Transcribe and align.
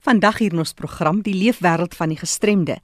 Vandag 0.00 0.38
hier 0.40 0.54
in 0.54 0.62
ons 0.62 0.72
program 0.72 1.18
die 1.20 1.34
leefwêreld 1.36 1.92
van 1.92 2.08
die 2.08 2.16
gestremde. 2.16 2.78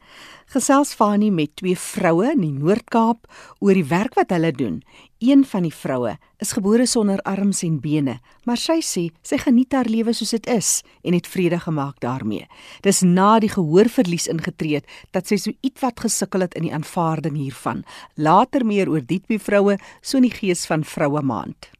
Gesels 0.53 0.91
Fani 0.93 1.31
met 1.32 1.54
twee 1.56 1.77
vroue 1.81 2.35
in 2.35 2.42
die 2.42 2.52
Noord-Kaap 2.52 3.24
oor 3.65 3.78
die 3.78 3.86
werk 3.89 4.19
wat 4.19 4.35
hulle 4.35 4.50
doen. 4.53 4.82
Een 5.24 5.46
van 5.48 5.64
die 5.64 5.72
vroue 5.72 6.12
is 6.44 6.52
gebore 6.52 6.84
sonder 6.84 7.22
arms 7.24 7.62
en 7.64 7.79
bene, 7.80 8.18
maar 8.44 8.60
sy 8.60 8.82
sê 8.84 9.06
sy 9.24 9.38
geniet 9.40 9.72
haar 9.72 9.88
lewe 9.88 10.12
soos 10.12 10.34
dit 10.37 10.50
is 10.52 10.82
en 11.08 11.16
het 11.16 11.30
vrede 11.32 11.56
gemaak 11.64 12.02
daarmee. 12.04 12.44
Dis 12.84 13.00
na 13.00 13.39
die 13.41 13.51
gehoorverlies 13.55 14.29
ingetree 14.29 14.83
het 14.83 14.93
dat 15.17 15.33
sy 15.33 15.41
so 15.41 15.57
ietwat 15.64 16.05
gesukkel 16.05 16.45
het 16.45 16.59
in 16.61 16.69
die 16.69 16.75
aanvaarding 16.77 17.41
hiervan. 17.41 17.87
Later 18.21 18.69
meer 18.69 18.93
oor 18.93 19.01
die 19.01 19.23
twee 19.25 19.41
vroue 19.41 19.80
so 20.03 20.21
in 20.21 20.29
die 20.29 20.37
gees 20.37 20.69
van 20.69 20.85
Vroue 20.85 21.25
Maand. 21.25 21.73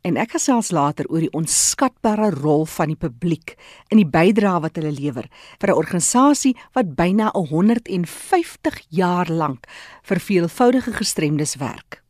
En 0.00 0.16
ek 0.16 0.32
gesels 0.32 0.70
later 0.72 1.04
oor 1.12 1.20
die 1.20 1.34
onskatbare 1.36 2.30
rol 2.38 2.64
van 2.72 2.88
die 2.88 2.96
publiek 2.96 3.52
in 3.92 4.00
die 4.00 4.08
bydrae 4.08 4.62
wat 4.64 4.78
hulle 4.80 4.94
lewer 4.96 5.28
vir 5.60 5.68
'n 5.68 5.76
organisasie 5.76 6.56
wat 6.72 6.96
byna 6.96 7.30
150 7.34 8.80
jaar 8.88 9.28
lank 9.28 9.66
vir 10.02 10.18
veelvoudige 10.18 10.92
gestremdes 10.92 11.56
werk. 11.56 12.02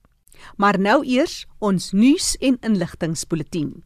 Maar 0.56 0.78
nou 0.78 1.04
eers 1.04 1.46
ons 1.58 1.92
nuus 1.92 2.36
en 2.40 2.58
inligtingspulsatien. 2.62 3.82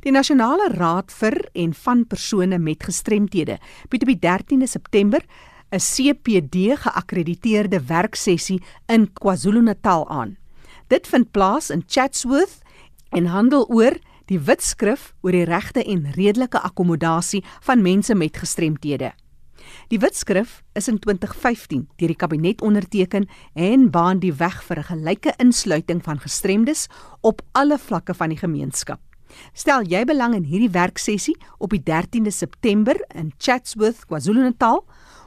Die 0.00 0.12
Nasionale 0.12 0.68
Raad 0.72 1.12
vir 1.12 1.48
en 1.52 1.74
van 1.74 2.06
persone 2.06 2.58
met 2.58 2.84
gestremthede 2.84 3.58
bied 3.88 4.02
op 4.02 4.08
die 4.08 4.18
13de 4.18 4.66
September 4.66 5.20
'n 5.70 5.78
CPD 5.78 6.76
geakkrediteerde 6.76 7.80
werksessie 7.86 8.62
in 8.88 9.12
KwaZulu-Natal 9.12 10.08
aan. 10.08 10.36
Dit 10.88 11.06
vind 11.06 11.30
plaas 11.30 11.70
in 11.70 11.84
Chatsworth 11.86 12.60
en 13.10 13.26
handel 13.26 13.66
oor 13.68 13.96
die 14.30 14.38
wetskrif 14.38 15.10
oor 15.22 15.34
die 15.34 15.46
regte 15.48 15.82
en 15.84 16.06
redelike 16.14 16.60
akkommodasie 16.60 17.42
van 17.66 17.82
mense 17.82 18.14
met 18.14 18.38
gestremthede. 18.38 19.12
Die 19.90 19.98
wetskrif 19.98 20.62
is 20.78 20.88
in 20.88 20.98
2015 21.02 21.86
deur 21.98 22.12
die 22.12 22.18
kabinet 22.18 22.62
onderteken 22.62 23.28
en 23.54 23.90
baan 23.90 24.20
die 24.22 24.32
weg 24.32 24.62
vir 24.62 24.78
'n 24.78 24.90
gelyke 24.90 25.34
insluiting 25.38 26.02
van 26.02 26.18
gestremdes 26.18 26.88
op 27.20 27.42
alle 27.52 27.78
vlakke 27.78 28.14
van 28.14 28.28
die 28.28 28.38
gemeenskap. 28.38 29.00
Stel 29.52 29.82
jy 29.82 30.04
belang 30.04 30.34
in 30.34 30.44
hierdie 30.44 30.70
werksessie 30.70 31.36
op 31.58 31.70
die 31.70 31.82
13de 31.82 32.30
September 32.30 32.96
in 33.14 33.32
Chatsworth, 33.38 34.06
KwaZulu-Natal, 34.06 34.84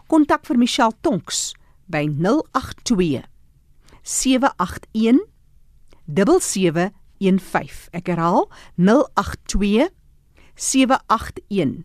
kontak 0.07 0.45
vir 0.45 0.57
Michelle 0.57 0.95
Tonks 1.01 1.53
by 1.87 2.07
082 2.07 3.23
781 4.03 5.19
77 6.07 6.91
0765. 7.23 7.87
Ek 7.95 8.11
herhaal 8.11 8.51
082 8.75 9.87
781 10.55 11.83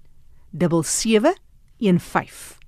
7715. 0.52 2.58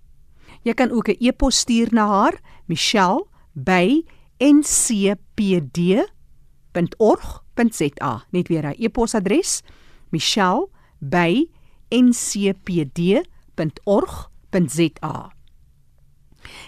Jy 0.62 0.74
kan 0.74 0.90
ook 0.90 1.08
'n 1.08 1.16
e-pos 1.18 1.58
stuur 1.58 1.88
na 1.92 2.06
haar, 2.06 2.40
Michelle 2.66 3.26
by 3.52 4.04
ncpd.org.za. 4.38 6.12
Net 8.30 8.48
weer 8.48 8.62
haar 8.62 8.74
e-posadres, 8.78 9.62
Michelle 10.10 10.68
by 10.98 11.48
ncpd.org.za. 11.88 13.24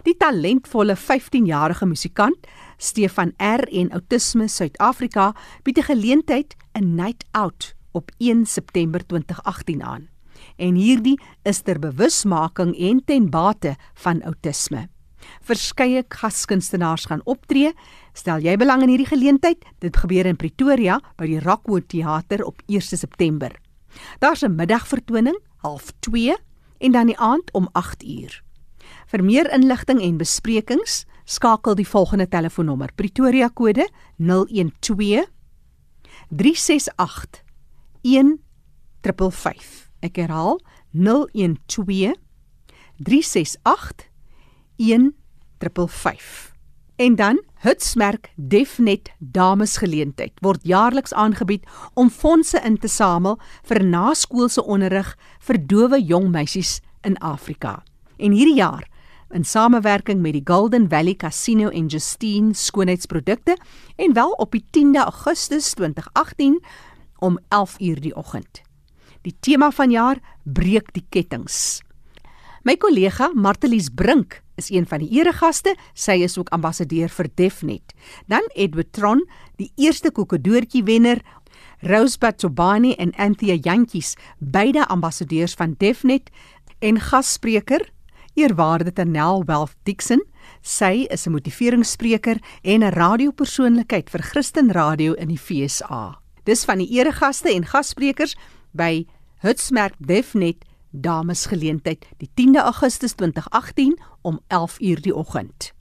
Die 0.02 0.16
talentvolle 0.16 0.96
15-jarige 0.96 1.86
musikant 1.86 2.46
Stefan 2.82 3.30
R 3.38 3.62
en 3.70 3.92
Autisme 3.94 4.48
Suid-Afrika 4.50 5.32
bied 5.62 5.78
'n 5.78 5.86
geleentheid 5.86 6.56
'n 6.74 6.94
night 6.94 7.24
out 7.30 7.74
op 7.92 8.10
1 8.18 8.46
September 8.46 9.06
2018 9.06 9.82
aan. 9.82 10.08
En 10.56 10.74
hierdie 10.74 11.20
is 11.42 11.60
ter 11.60 11.78
bewusmaking 11.78 12.78
en 12.78 13.04
ten 13.04 13.30
bate 13.30 13.76
van 13.94 14.22
autisme. 14.22 14.88
Verskeie 15.40 16.04
gaskunstenaars 16.08 17.04
gaan 17.04 17.20
optree. 17.24 17.72
Stel 18.12 18.38
jy 18.38 18.56
belang 18.56 18.82
in 18.82 18.88
hierdie 18.88 19.06
geleentheid? 19.06 19.64
Dit 19.78 19.96
gebeur 19.96 20.26
in 20.26 20.36
Pretoria 20.36 21.00
by 21.16 21.26
die 21.26 21.40
Rockwood 21.40 21.88
Theater 21.88 22.44
op 22.44 22.62
1 22.66 22.80
September. 22.98 23.60
Daar's 24.18 24.42
'n 24.42 24.54
middagvertoning, 24.54 25.38
12:30 25.62 26.42
en 26.78 26.92
dan 26.92 27.06
die 27.06 27.18
aand 27.18 27.52
om 27.52 27.68
8:00. 27.72 28.42
Vir 29.06 29.24
meer 29.24 29.52
inligting 29.52 30.02
en 30.02 30.16
besprekings 30.16 31.06
skakel 31.24 31.74
die 31.74 31.88
volgende 31.88 32.28
telefoonnommer: 32.28 32.90
Pretoria 32.94 33.48
kode 33.48 33.88
012 34.18 35.26
368 36.28 37.42
1555. 38.02 39.90
Ek 40.02 40.16
herhaal 40.16 40.60
012 40.92 42.14
368 43.02 44.08
1555. 44.76 46.52
En 46.96 47.14
dan 47.14 47.42
Hutsmerk 47.62 48.32
Defnet 48.36 49.10
Damesgeleentheid 49.18 50.32
word 50.40 50.60
jaarliks 50.62 51.12
aangebied 51.14 51.66
om 51.94 52.10
fondse 52.10 52.60
in 52.62 52.78
te 52.78 52.88
samel 52.88 53.38
vir 53.66 53.82
naskoolse 53.86 54.62
onderrig 54.62 55.14
vir 55.46 55.58
dowe 55.66 55.98
jong 56.02 56.30
meisies 56.30 56.80
in 57.06 57.18
Afrika. 57.18 57.82
En 58.18 58.32
hierdie 58.34 58.58
jaar 58.60 58.86
in 59.32 59.44
samewerking 59.44 60.20
met 60.20 60.36
die 60.36 60.44
Golden 60.44 60.88
Valley 60.88 61.14
Casino 61.16 61.68
en 61.68 61.86
Justine 61.86 62.54
Skoonheidsprodukte 62.54 63.56
en 63.96 64.12
wel 64.12 64.30
op 64.30 64.52
die 64.52 64.64
10de 64.64 65.04
Augustus 65.04 65.72
2018 65.74 66.62
om 67.18 67.38
11:00 67.48 68.00
die 68.00 68.16
oggend. 68.16 68.62
Die 69.22 69.36
tema 69.40 69.70
van 69.70 69.90
jaar 69.90 70.18
breek 70.42 70.92
die 70.92 71.04
kettinge. 71.08 71.80
My 72.62 72.76
kollega 72.76 73.30
Martelies 73.34 73.88
Brink 73.88 74.42
is 74.54 74.70
een 74.70 74.86
van 74.86 74.98
die 74.98 75.10
eregaste. 75.18 75.76
Sy 75.94 76.22
is 76.22 76.38
ook 76.38 76.48
ambassadeur 76.48 77.08
vir 77.08 77.28
Defnet. 77.34 77.94
Dan 78.26 78.42
Edward 78.54 78.92
Tron, 78.92 79.28
die 79.56 79.72
eerste 79.76 80.10
kokodoortjie 80.10 80.84
wenner, 80.84 81.22
Rosebud 81.80 82.38
Tobani 82.38 82.92
en 82.94 83.12
Anthea 83.16 83.54
Jantjies, 83.54 84.14
beide 84.38 84.86
ambassadeurs 84.86 85.54
van 85.54 85.74
Defnet 85.78 86.30
en 86.78 87.00
gasspreker 87.00 87.88
Eerwaarde 88.34 88.92
Ternel 88.92 89.42
Wealth 89.44 89.74
Dixon, 89.84 90.22
sy 90.62 91.06
is 91.10 91.26
'n 91.26 91.32
motiveringsspreker 91.32 92.38
en 92.62 92.82
'n 92.82 92.92
radiopersoonlikheid 92.92 94.10
vir 94.10 94.22
Christen 94.22 94.72
Radio 94.72 95.12
in 95.12 95.28
die 95.28 95.38
FSA. 95.38 96.18
Dis 96.44 96.64
van 96.64 96.78
die 96.78 96.98
eregaste 96.98 97.52
en 97.52 97.64
gassprekers 97.64 98.36
by 98.72 99.06
Hutsmerk 99.42 99.94
Defnet 99.98 100.64
Damesgeleentheid 100.90 102.06
die 102.18 102.30
10de 102.34 102.62
Augustus 102.62 103.14
2018 103.14 103.98
om 104.22 104.40
11:00 104.48 105.00
die 105.00 105.14
oggend. 105.14 105.72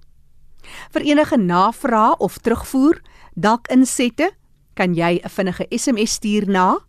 Vir 0.92 1.02
enige 1.02 1.38
navrae 1.38 2.18
of 2.18 2.38
terugvoer, 2.38 3.02
dalk 3.34 3.68
insette, 3.68 4.32
kan 4.74 4.94
jy 4.94 5.22
'n 5.24 5.30
vinnige 5.30 5.66
SMS 5.70 6.12
stuur 6.12 6.48
na 6.48 6.80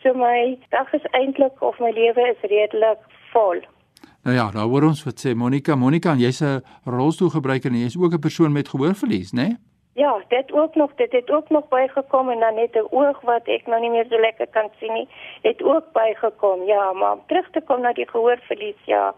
So 0.03 0.13
my 0.13 0.57
dag 0.69 0.93
is 0.93 1.05
eintlik 1.11 1.61
of 1.61 1.79
my 1.79 1.91
lewe 1.91 2.29
is 2.31 2.49
redelik 2.49 2.99
vol. 3.31 3.59
Nou 4.23 4.35
ja, 4.35 4.51
nou 4.51 4.69
hoor 4.69 4.83
ons 4.83 5.03
wat 5.03 5.19
sê 5.25 5.35
Monica, 5.35 5.75
Monica, 5.75 6.13
jy's 6.13 6.41
'n 6.41 6.61
rolstoelgebruiker 6.85 7.71
en 7.71 7.77
jy's 7.77 7.97
ook 7.97 8.13
'n 8.13 8.19
persoon 8.19 8.51
met 8.51 8.69
gehoorverlies, 8.69 9.31
né? 9.31 9.41
Nee? 9.41 9.57
Ja, 9.93 10.21
dit 10.27 10.51
ook 10.51 10.75
nog, 10.75 10.91
dit 10.95 11.11
het 11.11 11.31
ook 11.31 11.49
nog 11.49 11.67
bygekom 11.67 12.29
en 12.29 12.39
dan 12.39 12.55
net 12.55 12.75
'n 12.75 12.87
oog 12.89 13.21
wat 13.21 13.47
ek 13.47 13.67
nou 13.67 13.79
nie 13.81 13.89
meer 13.89 14.05
so 14.09 14.19
lekker 14.19 14.47
kan 14.47 14.69
sien 14.79 14.93
nie, 14.93 15.07
het 15.41 15.63
ook 15.63 15.91
bygekom. 15.91 16.63
Ja, 16.63 16.93
maar 16.93 17.11
om 17.11 17.21
terug 17.25 17.49
te 17.51 17.61
kom 17.61 17.81
na 17.81 17.93
die 17.93 18.09
gehoorverlies, 18.09 18.81
ja, 18.85 19.13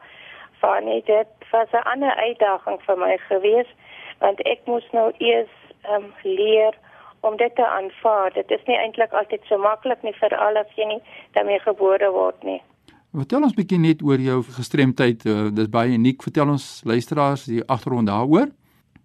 van 0.59 0.83
net 0.83 1.05
dit 1.05 1.27
was 1.51 1.71
'n 1.71 1.87
ander 1.93 2.15
uitdaging 2.15 2.81
vir 2.81 2.97
my 2.97 3.17
gewees, 3.17 3.69
want 4.19 4.41
ek 4.41 4.59
moes 4.65 4.87
nou 4.91 5.11
eers 5.17 5.55
ehm 5.81 6.03
um, 6.03 6.13
leer 6.23 6.73
om 7.19 7.37
dit 7.37 7.55
te 7.55 7.67
aanvaar. 7.67 8.33
Dit 8.33 8.51
is 8.51 8.63
nie 8.65 8.77
eintlik 8.77 9.11
altyd 9.11 9.41
so 9.43 9.57
maklik 9.57 10.01
nie 10.01 10.13
vir 10.13 10.37
al 10.37 10.57
as 10.57 10.75
jy 10.75 10.85
nie 10.85 11.01
daarmee 11.31 11.59
gebore 11.59 12.11
word 12.11 12.43
nie. 12.43 12.61
Vertel 13.11 13.43
ons 13.43 13.55
bietjie 13.55 13.75
net 13.75 13.99
oor 14.07 14.21
jou 14.23 14.37
gestremdheid. 14.55 15.25
Uh, 15.27 15.49
dit 15.51 15.65
is 15.65 15.71
baie 15.71 15.91
uniek. 15.91 16.21
Vertel 16.23 16.53
ons 16.53 16.67
luisteraars 16.87 17.43
die 17.51 17.59
agtergrond 17.67 18.07
daaroor. 18.07 18.47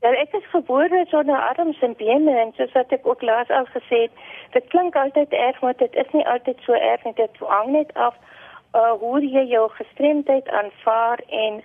Ja, 0.04 0.12
ek 0.14 0.36
is 0.38 0.46
gebore 0.52 1.00
sonder 1.10 1.40
arms 1.48 1.80
en 1.82 1.96
bene 1.98 2.36
en 2.38 2.52
soos 2.54 2.70
wat 2.78 2.94
ek 2.94 3.08
ook 3.08 3.24
laas 3.26 3.50
al 3.50 3.66
gesê 3.72 4.04
het, 4.04 4.22
dit 4.54 4.68
klink 4.70 4.94
altyd 4.94 5.34
erg, 5.34 5.58
maar 5.64 5.74
dit 5.80 5.98
is 5.98 6.14
nie 6.14 6.22
altyd 6.30 6.62
so 6.62 6.78
erg 6.78 7.02
nie. 7.02 7.16
Dit 7.18 7.42
hang 7.50 7.72
net 7.74 7.90
af 7.98 8.14
uh 8.78 8.94
hoe 9.02 9.18
jy 9.24 9.42
jou 9.50 9.64
gestremdheid 9.74 10.46
aanvaar 10.54 11.24
en 11.42 11.58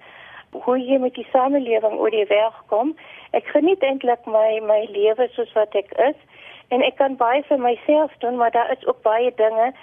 hoe 0.66 0.80
jy 0.82 0.98
met 0.98 1.14
die 1.14 1.28
samelewing 1.30 2.00
oor 2.02 2.10
die 2.10 2.26
weg 2.34 2.58
kom. 2.74 2.96
Ek 3.38 3.46
geniet 3.54 3.86
eintlik 3.86 4.26
my 4.26 4.58
my 4.66 4.82
lewe 4.90 5.30
soos 5.38 5.54
wat 5.54 5.78
ek 5.78 5.94
is 6.10 6.18
en 6.74 6.82
ek 6.82 6.98
kan 6.98 7.22
baie 7.22 7.46
vir 7.46 7.62
myself 7.62 8.18
doen, 8.26 8.42
maar 8.42 8.52
daar 8.56 8.74
is 8.74 8.86
ook 8.88 9.06
baie 9.06 9.30
dinge 9.38 9.74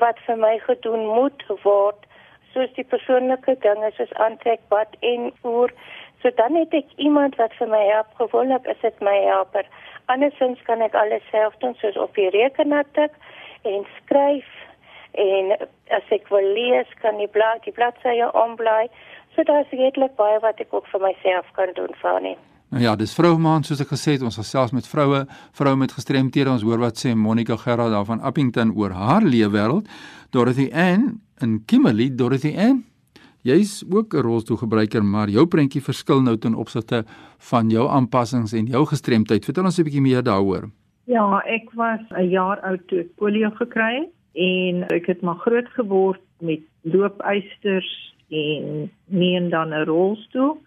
wat 0.00 0.18
vir 0.26 0.36
my 0.36 0.58
gedoen 0.64 1.06
moet 1.06 1.44
word, 1.62 2.06
soos 2.52 2.72
die 2.76 2.84
persoonlike 2.84 3.56
dinge 3.64 3.90
soos 3.96 4.12
aantrek, 4.24 4.60
bad 4.68 4.96
en 5.00 5.30
voer. 5.42 5.72
So 6.22 6.30
dan 6.38 6.54
het 6.54 6.74
ek 6.76 6.92
iemand 6.96 7.36
wat 7.40 7.54
vir 7.58 7.68
my 7.68 7.82
help. 7.88 8.12
Gewoonlik 8.20 8.68
is 8.70 8.80
dit 8.82 9.00
my 9.00 9.16
helper. 9.24 9.66
Andersins 10.12 10.60
kan 10.68 10.84
ek 10.84 10.94
alles 10.98 11.24
self 11.30 11.56
doen 11.64 11.74
soos 11.80 11.96
op 11.96 12.14
die 12.14 12.30
rekenaar 12.30 12.86
tik 12.98 13.16
en 13.68 13.86
skryf 13.98 14.48
en 15.18 15.52
as 15.92 16.14
ek 16.14 16.30
wil 16.32 16.46
lees 16.56 16.88
kan 17.02 17.18
die 17.20 17.30
blad 17.30 17.64
die 17.66 17.74
bladsye 17.76 18.30
omblaai. 18.44 18.88
So 19.34 19.44
daar's 19.48 19.70
redelik 19.72 20.16
baie 20.16 20.40
wat 20.44 20.60
ek 20.60 20.72
ook 20.72 20.88
vir 20.92 21.06
myself 21.08 21.52
kan 21.58 21.72
doen 21.76 21.94
vir 22.04 22.20
nie. 22.20 22.38
Nou 22.72 22.82
ja, 22.82 22.94
dis 22.96 23.12
vroumaand 23.14 23.66
soos 23.68 23.82
ek 23.84 23.92
gesê 23.92 24.16
het, 24.16 24.22
ons 24.24 24.38
gesels 24.40 24.72
met 24.72 24.86
vroue, 24.88 25.26
vroue 25.52 25.76
met 25.76 25.92
gestremthede. 25.92 26.50
Ons 26.50 26.64
hoor 26.64 26.80
wat 26.80 26.96
sê 26.96 27.12
Monica 27.14 27.56
Gerard 27.60 27.92
daar 27.92 28.08
van 28.08 28.20
Appington 28.20 28.72
oor 28.72 28.96
haar 28.96 29.22
leefwêreld. 29.22 29.90
Dorothy 30.32 30.70
Ann 30.72 31.20
en 31.44 31.60
Kimberly, 31.68 32.08
Dorothy 32.16 32.56
Ann 32.56 32.80
Jy's 33.42 33.84
ook 33.90 34.14
'n 34.14 34.22
rolstoelgebruiker, 34.22 35.04
maar 35.04 35.28
jou 35.28 35.46
prentjie 35.46 35.82
verskil 35.82 36.22
nou 36.22 36.36
ten 36.38 36.54
opsigte 36.54 37.04
van 37.38 37.68
jou 37.68 37.88
aanpassings 37.88 38.52
en 38.52 38.66
jou 38.66 38.86
gestremdheid. 38.86 39.44
Vertel 39.44 39.64
ons 39.64 39.78
'n 39.78 39.82
bietjie 39.82 40.00
meer 40.00 40.22
daaroor. 40.22 40.70
Ja, 41.04 41.42
ek 41.44 41.70
was 41.74 42.00
'n 42.10 42.28
jaar 42.30 42.60
oud 42.60 42.86
toe 42.86 42.98
ek 43.00 43.16
polio 43.16 43.50
gekry 43.50 43.94
het 43.98 44.10
en 44.34 44.84
ek 44.94 45.06
het 45.06 45.22
maar 45.22 45.34
groot 45.34 45.68
geword 45.68 46.20
met 46.40 46.60
loopeisters 46.82 48.14
en 48.30 48.90
nie 49.06 49.36
en 49.36 49.50
dan 49.50 49.74
'n 49.74 49.84
rolstoel, 49.84 50.58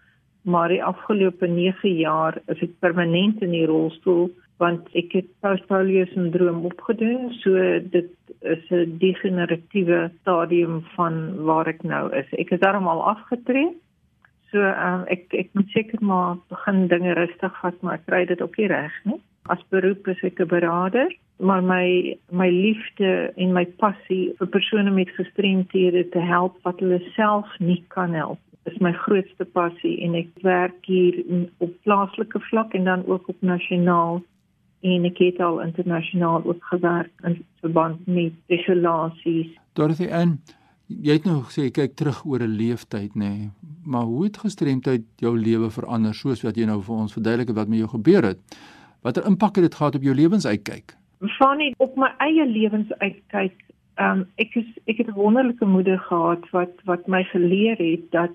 maar 0.46 0.68
die 0.70 0.84
afgelope 0.84 1.46
9 1.46 1.96
jaar 1.98 2.38
is 2.46 2.60
ek 2.62 2.78
permanent 2.78 3.40
in 3.42 3.50
die 3.50 3.66
rolstoel 3.66 4.28
want 4.62 4.86
ek 4.96 5.12
het 5.18 5.26
postpolio 5.44 6.06
sindroom 6.12 6.62
opgedoen, 6.64 7.32
so 7.42 7.52
dit 7.92 8.12
is 8.40 8.70
'n 8.70 8.96
degeneratiewe 9.02 10.10
stadium 10.20 10.80
van 10.94 11.44
waar 11.44 11.66
ek 11.66 11.82
nou 11.82 12.14
is. 12.14 12.30
Ek 12.38 12.50
is 12.50 12.60
daarom 12.60 12.86
al 12.88 13.02
afgetree. 13.04 13.74
So 14.50 14.62
um, 14.62 15.04
ek 15.08 15.34
ek 15.34 15.48
moet 15.52 15.68
seker 15.68 15.98
maar 16.00 16.36
begin 16.48 16.86
dinge 16.88 17.12
rustig 17.12 17.60
vat, 17.60 17.82
maar 17.82 17.94
ek 17.94 18.06
kry 18.06 18.24
dit 18.24 18.42
ook 18.42 18.56
nie 18.56 18.66
reg 18.66 18.94
nie. 19.04 19.20
As 19.52 19.62
beroep 19.68 20.08
is 20.08 20.22
ek 20.22 20.40
'n 20.40 20.48
beraader, 20.48 21.12
maar 21.38 21.62
my 21.62 22.16
my 22.30 22.48
liefde 22.50 23.32
en 23.36 23.52
my 23.52 23.66
passie 23.76 24.32
vir 24.38 24.46
persone 24.46 24.90
met 24.90 25.10
gestremthede 25.10 26.08
te 26.08 26.20
help 26.20 26.56
wat 26.62 26.80
hulle 26.80 27.02
self 27.14 27.58
nie 27.58 27.84
kan 27.88 28.14
help 28.14 28.38
is 28.66 28.78
my 28.80 28.92
grootste 28.92 29.44
passie 29.44 30.00
en 30.04 30.14
ek 30.14 30.28
werk 30.42 30.86
hier 30.88 31.22
op 31.58 31.72
plaaslike 31.82 32.40
vlak 32.50 32.74
en 32.74 32.84
dan 32.84 33.06
ook 33.06 33.28
op 33.28 33.40
nasionaal 33.40 34.22
en 34.86 35.04
ek 35.08 35.18
het 35.18 35.40
al 35.40 35.60
internasionaal 35.64 36.44
ook 36.44 36.64
gewerk 36.70 37.12
in 37.24 37.40
verband 37.60 38.06
met 38.06 38.32
regulasies. 38.52 39.50
Dorothy 39.78 40.08
en 40.10 40.38
jy 40.86 41.18
het 41.18 41.26
nou 41.26 41.40
gesê 41.48 41.68
kyk 41.74 41.96
terug 41.98 42.24
oor 42.24 42.42
'n 42.42 42.56
leeftyd 42.60 43.14
nê, 43.14 43.32
nee, 43.32 43.50
maar 43.84 44.06
hoe 44.06 44.24
het 44.24 44.38
gestremdheid 44.38 45.04
jou 45.16 45.38
lewe 45.38 45.70
verander 45.70 46.14
soos 46.14 46.42
wat 46.42 46.56
jy 46.56 46.66
nou 46.66 46.82
vir 46.82 46.96
ons 46.96 47.12
verduidelik 47.12 47.54
wat 47.54 47.68
met 47.68 47.78
jou 47.78 47.88
gebeur 47.88 48.22
het? 48.22 48.38
Watter 49.02 49.26
impak 49.26 49.56
het 49.56 49.64
dit 49.64 49.74
gehad 49.74 49.94
op 49.94 50.02
jou 50.02 50.14
lewensuitkyk? 50.14 50.96
Van 51.38 51.56
nie 51.58 51.74
op 51.78 51.96
my 51.96 52.10
eie 52.18 52.46
lewensuitkyk. 52.46 53.64
Ehm 53.96 54.18
um, 54.18 54.26
ek 54.36 54.54
is 54.54 54.66
ek 54.86 54.98
het 54.98 55.08
'n 55.08 55.14
wonderlike 55.14 55.64
moeder 55.64 55.98
gehad 55.98 56.50
wat 56.50 56.74
wat 56.84 57.06
my 57.06 57.22
geleer 57.24 57.76
het 57.78 58.10
dat 58.10 58.30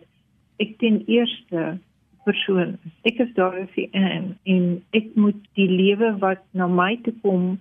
ek 0.62 0.78
ten 0.84 1.02
eerste 1.10 1.80
persoon. 2.26 2.78
Ek 3.08 3.20
is 3.24 3.32
Dorothy 3.38 3.88
Ann 3.98 4.36
en 4.50 4.66
ek 4.98 5.14
moet 5.18 5.40
die 5.60 5.70
lewe 5.70 6.14
wat 6.22 6.44
na 6.58 6.68
my 6.70 6.94
toe 7.06 7.14
kom, 7.24 7.56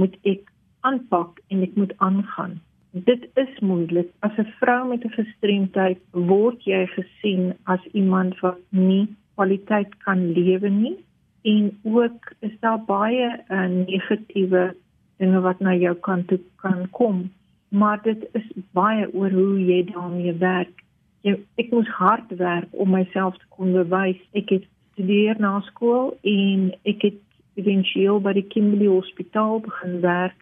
moet 0.00 0.16
ek 0.24 0.48
aanpak 0.86 1.40
en 1.52 1.64
ek 1.66 1.76
moet 1.76 1.92
aangaan. 2.04 2.56
Dit 2.96 3.26
is 3.36 3.52
moeilik. 3.60 4.08
As 4.24 4.32
'n 4.38 4.48
vrou 4.60 4.88
met 4.88 5.04
'n 5.04 5.16
gestremdheid 5.20 6.00
word 6.12 6.64
jy 6.64 6.86
gesien 6.96 7.52
as 7.64 7.82
iemand 7.92 8.40
wat 8.40 8.60
nie 8.70 9.08
kwaliteit 9.34 9.92
kan 10.06 10.32
lewe 10.32 10.70
nie 10.70 10.96
en 11.44 11.78
ook 11.82 12.32
is 12.40 12.56
daar 12.60 12.80
baie 12.86 13.28
uh, 13.48 13.66
negatiewe 13.68 14.74
dinge 15.18 15.40
wat 15.40 15.60
na 15.60 15.74
jou 15.74 15.94
kant 15.94 16.28
toe 16.28 16.40
kan 16.56 16.90
kom. 16.90 17.30
Maar 17.68 18.02
dit 18.02 18.28
is 18.32 18.48
baie 18.72 19.06
oor 19.12 19.30
hoe 19.30 19.60
jy 19.60 19.84
daarmee 19.92 20.32
werk 20.32 20.85
ek 21.34 21.70
moes 21.70 21.88
hard 21.98 22.30
werk 22.38 22.68
om 22.70 22.90
myself 22.94 23.36
te 23.38 23.48
kon 23.56 23.72
bewys. 23.72 24.20
Ek 24.38 24.50
het 24.54 24.66
studeer 24.92 25.38
na 25.42 25.60
skool 25.70 26.14
en 26.22 26.70
ek 26.88 27.02
het 27.08 27.20
eventueel 27.60 28.20
by 28.20 28.34
die 28.36 28.46
Kimberley 28.52 28.88
Hospitaal 28.90 29.60
begin 29.64 30.00
werk 30.04 30.36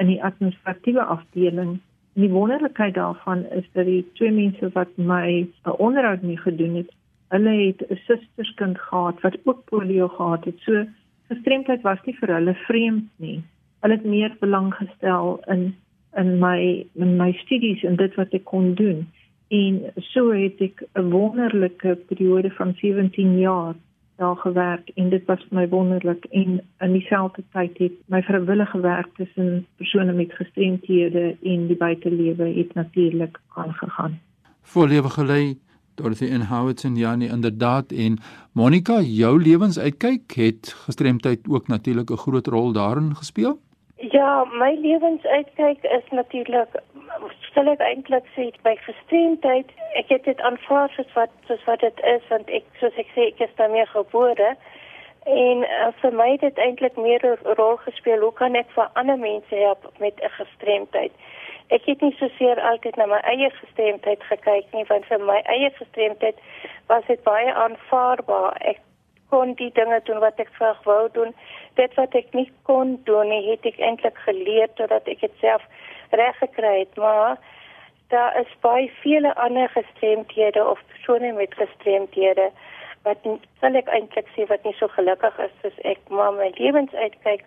in 0.00 0.08
die 0.10 0.22
administratiewe 0.24 1.04
afdeling. 1.04 1.78
En 2.14 2.24
die 2.24 2.32
wonderlikheid 2.32 2.94
daarvan 2.94 3.44
is 3.56 3.66
dat 3.76 3.86
die 3.86 4.02
twee 4.18 4.32
mense 4.32 4.70
wat 4.74 4.90
my 4.96 5.46
onderhoud 5.78 6.22
mee 6.22 6.40
gedoen 6.40 6.74
het, 6.82 6.90
hulle 7.32 7.54
het 7.66 7.80
'n 7.90 8.00
susterskind 8.06 8.78
gehad 8.78 9.20
wat 9.20 9.38
ook 9.44 9.64
polio 9.64 10.08
gehad 10.08 10.44
het. 10.44 10.58
So 10.58 10.84
gestremdheid 11.28 11.82
was 11.82 11.98
nie 12.04 12.16
vir 12.20 12.34
hulle 12.34 12.54
vreemd 12.54 13.08
nie. 13.16 13.42
Hulle 13.80 13.94
het 13.94 14.04
meer 14.04 14.36
belang 14.40 14.74
gestel 14.74 15.40
in 15.46 15.74
in 16.16 16.38
my 16.38 16.86
in 16.94 17.16
my 17.16 17.32
studies 17.32 17.82
en 17.82 17.96
dit 17.96 18.14
wat 18.14 18.32
ek 18.32 18.44
kon 18.44 18.74
doen. 18.74 19.06
En 19.52 19.80
so 20.12 20.30
het 20.32 20.60
ek 20.64 20.84
'n 20.96 21.10
wonderlike 21.10 21.98
periode 22.08 22.50
van 22.50 22.74
17 22.76 23.38
jaar 23.38 23.74
daar 24.16 24.36
gewerk 24.36 24.88
en 24.94 25.08
dit 25.10 25.24
was 25.24 25.46
my 25.50 25.68
wonderlik 25.68 26.24
en 26.24 26.60
in 26.78 26.92
dieselfde 26.92 27.42
tyd 27.52 27.78
het 27.78 27.92
my 28.06 28.22
vrywillige 28.22 28.80
werk 28.80 29.08
tussen 29.16 29.66
persone 29.76 30.12
met 30.12 30.32
gestremthede 30.32 31.36
en 31.42 31.66
die 31.66 31.76
buitelewe 31.76 32.48
het 32.58 32.74
natuurlik 32.74 33.40
aangegaan. 33.48 34.20
Voorlewe 34.62 35.08
gelei 35.08 35.58
Dorothy 35.94 36.26
en 36.26 36.46
Howard 36.46 36.84
en 36.84 36.96
Janie 36.96 37.28
inderdaad 37.28 37.92
en 37.92 38.18
Monica 38.52 39.00
jou 39.00 39.42
lewensuitkyk 39.42 40.32
het 40.34 40.72
gestremdheid 40.86 41.40
ook 41.48 41.66
natuurlik 41.68 42.10
'n 42.10 42.16
groot 42.16 42.46
rol 42.46 42.72
daarin 42.72 43.16
gespeel? 43.16 43.58
Ja, 44.10 44.44
my 44.44 44.74
lewensuitkyk 44.80 45.82
is 45.82 46.02
natuurlik 46.10 46.68
stel 47.40 47.68
ek 47.70 47.82
eintlik 47.86 48.26
sê 48.34 48.48
by 48.66 48.72
gestremdheid, 48.82 49.70
ek 50.00 50.10
het 50.10 50.24
dit 50.26 50.40
aanvaar 50.42 50.90
soos 50.96 51.12
wat 51.14 51.30
soos 51.46 51.62
wat 51.68 51.84
dit 51.86 52.02
is 52.10 52.24
want 52.32 52.50
ek 52.50 52.66
soos 52.80 52.98
ek 52.98 53.12
sê 53.14 53.28
ek 53.30 53.44
is 53.46 53.54
daarmee 53.60 53.86
gebore 53.92 54.48
en 55.30 55.62
uh, 55.68 55.92
vir 56.00 56.18
my 56.18 56.28
het 56.32 56.42
dit 56.48 56.58
eintlik 56.66 56.98
meer 56.98 57.22
'n 57.30 57.54
rol 57.62 57.78
gespeel 57.86 58.26
hoe 58.26 58.34
kan 58.42 58.58
ek 58.58 58.74
vir 58.74 58.90
ander 58.98 59.22
mense 59.22 59.54
help 59.54 59.86
met 60.02 60.18
'n 60.18 60.34
gestremdheid? 60.40 61.14
Ek 61.70 61.86
het 61.86 62.02
nie 62.02 62.14
so 62.18 62.28
seer 62.38 62.58
altyd 62.60 62.96
na 62.96 63.06
my 63.06 63.22
eie 63.22 63.50
gestremdheid 63.62 64.22
gekyk 64.34 64.66
nie 64.72 64.86
want 64.90 65.06
vir 65.06 65.22
my 65.30 65.40
eie 65.46 65.70
gestremdheid 65.78 66.42
was 66.88 67.06
dit 67.06 67.22
baie 67.22 67.54
aanvaarbaar. 67.54 68.58
Ek 68.66 68.82
kon 69.30 69.54
die 69.54 69.70
dinge 69.72 70.00
doen 70.04 70.18
wat 70.18 70.40
ek 70.42 70.50
graag 70.58 70.82
wou 70.84 71.08
doen 71.12 71.34
dit 71.78 71.94
wat 72.00 72.14
ek 72.18 72.34
nie 72.36 72.48
kon 72.68 72.98
doen 73.08 73.28
nie, 73.28 73.42
het 73.50 73.66
ek 73.66 73.80
eintlik 73.80 74.18
geleer 74.26 74.68
totdat 74.80 75.08
ek 75.08 75.20
dit 75.24 75.40
self 75.40 75.64
reg 76.10 76.36
gekry 76.42 76.78
het, 76.82 76.96
maar 76.96 77.38
daar 78.12 78.36
is 78.40 78.50
baie 78.60 78.90
vele 79.00 79.32
ander 79.40 79.68
gestremdhede 79.72 80.64
of 80.64 80.80
persone 80.92 81.32
met 81.32 81.54
gestremdhede 81.56 82.50
wat 83.06 83.24
sal 83.60 83.78
ek 83.78 83.88
eintlik 83.90 84.28
sê 84.36 84.46
wat 84.50 84.64
nie 84.68 84.74
so 84.78 84.88
gelukkig 84.94 85.38
is 85.46 85.54
soos 85.62 85.78
ek, 85.88 86.02
maar 86.10 86.34
my 86.36 86.52
lewensuitkyk 86.58 87.46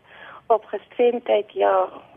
op 0.53 0.65
gestremdheid 0.70 1.53
ja, 1.58 1.72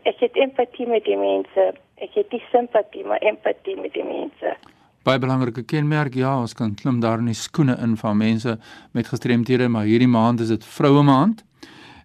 ek 0.09 0.19
het 0.25 0.35
empatie 0.37 0.87
met 0.87 1.05
die 1.07 1.17
mense. 1.17 1.71
Ek 2.03 2.13
het 2.15 2.33
nie 2.35 2.41
simpatie, 2.51 3.05
maar 3.05 3.23
empatie 3.25 3.77
met 3.79 3.95
die 3.95 4.05
mense. 4.05 4.57
baie 5.07 5.19
belangrike 5.19 5.63
kenmerk. 5.65 6.13
Ja, 6.13 6.35
ons 6.37 6.53
kan 6.53 6.75
klim 6.75 6.99
daar 7.01 7.21
in 7.23 7.31
die 7.31 7.37
skoene 7.37 7.77
in 7.81 7.95
van 7.97 8.17
mense 8.17 8.57
met 8.93 9.07
gestremthede, 9.07 9.67
maar 9.67 9.87
hierdie 9.87 10.11
maand 10.11 10.43
is 10.43 10.51
dit 10.53 10.65
vroue 10.65 11.01
maand 11.03 11.41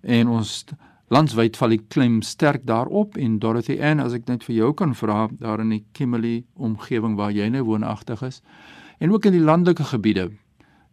en 0.04 0.28
ons 0.28 0.64
landwyd 1.12 1.56
val 1.56 1.74
die 1.74 1.82
klem 1.88 2.22
sterk 2.22 2.64
daarop 2.66 3.16
en 3.16 3.38
Dorothy 3.38 3.80
Ann 3.80 4.00
as 4.00 4.14
ek 4.16 4.28
net 4.28 4.44
vir 4.44 4.56
jou 4.56 4.72
kan 4.74 4.94
vra 4.94 5.28
daar 5.40 5.60
in 5.60 5.74
die 5.74 5.84
Kimberley 5.92 6.44
omgewing 6.54 7.16
waar 7.16 7.32
jy 7.32 7.48
nou 7.48 7.64
woonagtig 7.64 8.22
is 8.22 8.40
en 8.98 9.12
ook 9.12 9.26
in 9.28 9.36
die 9.36 9.44
landelike 9.44 9.84
gebiede 9.90 10.30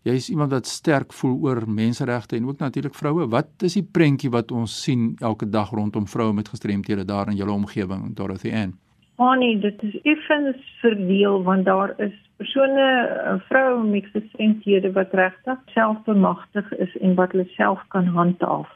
jy 0.08 0.16
is 0.18 0.30
iemand 0.34 0.54
wat 0.54 0.70
sterk 0.70 1.14
voel 1.14 1.36
oor 1.46 1.62
menseregte 1.70 2.36
en 2.36 2.48
ook 2.50 2.62
natuurlik 2.62 2.96
vroue. 2.98 3.28
Wat 3.30 3.66
is 3.66 3.78
die 3.78 3.86
prentjie 3.86 4.32
wat 4.34 4.52
ons 4.52 4.74
sien 4.84 5.12
elke 5.22 5.46
dag 5.50 5.70
rondom 5.78 6.08
vroue 6.10 6.34
met 6.34 6.50
gestremthede 6.50 7.06
daar 7.06 7.30
in 7.30 7.38
julle 7.38 7.54
omgewing, 7.54 8.16
Dorothy 8.18 8.54
Ann? 8.54 8.74
Annie, 9.22 9.60
dit 9.62 9.84
is 9.86 10.00
effens 10.02 10.58
verdeel 10.82 11.44
want 11.46 11.66
daar 11.66 11.94
is 12.02 12.16
persone, 12.42 12.82
eh, 12.82 13.38
vroue 13.50 13.84
met 13.86 14.10
gestremthede 14.14 14.92
wat 14.98 15.14
regtig 15.14 15.60
selfbemagtig 15.76 16.72
is 16.82 16.98
en 16.98 17.16
wat 17.16 17.32
hulle 17.32 17.50
self 17.54 17.84
kan 17.94 18.06
handhaaf 18.06 18.70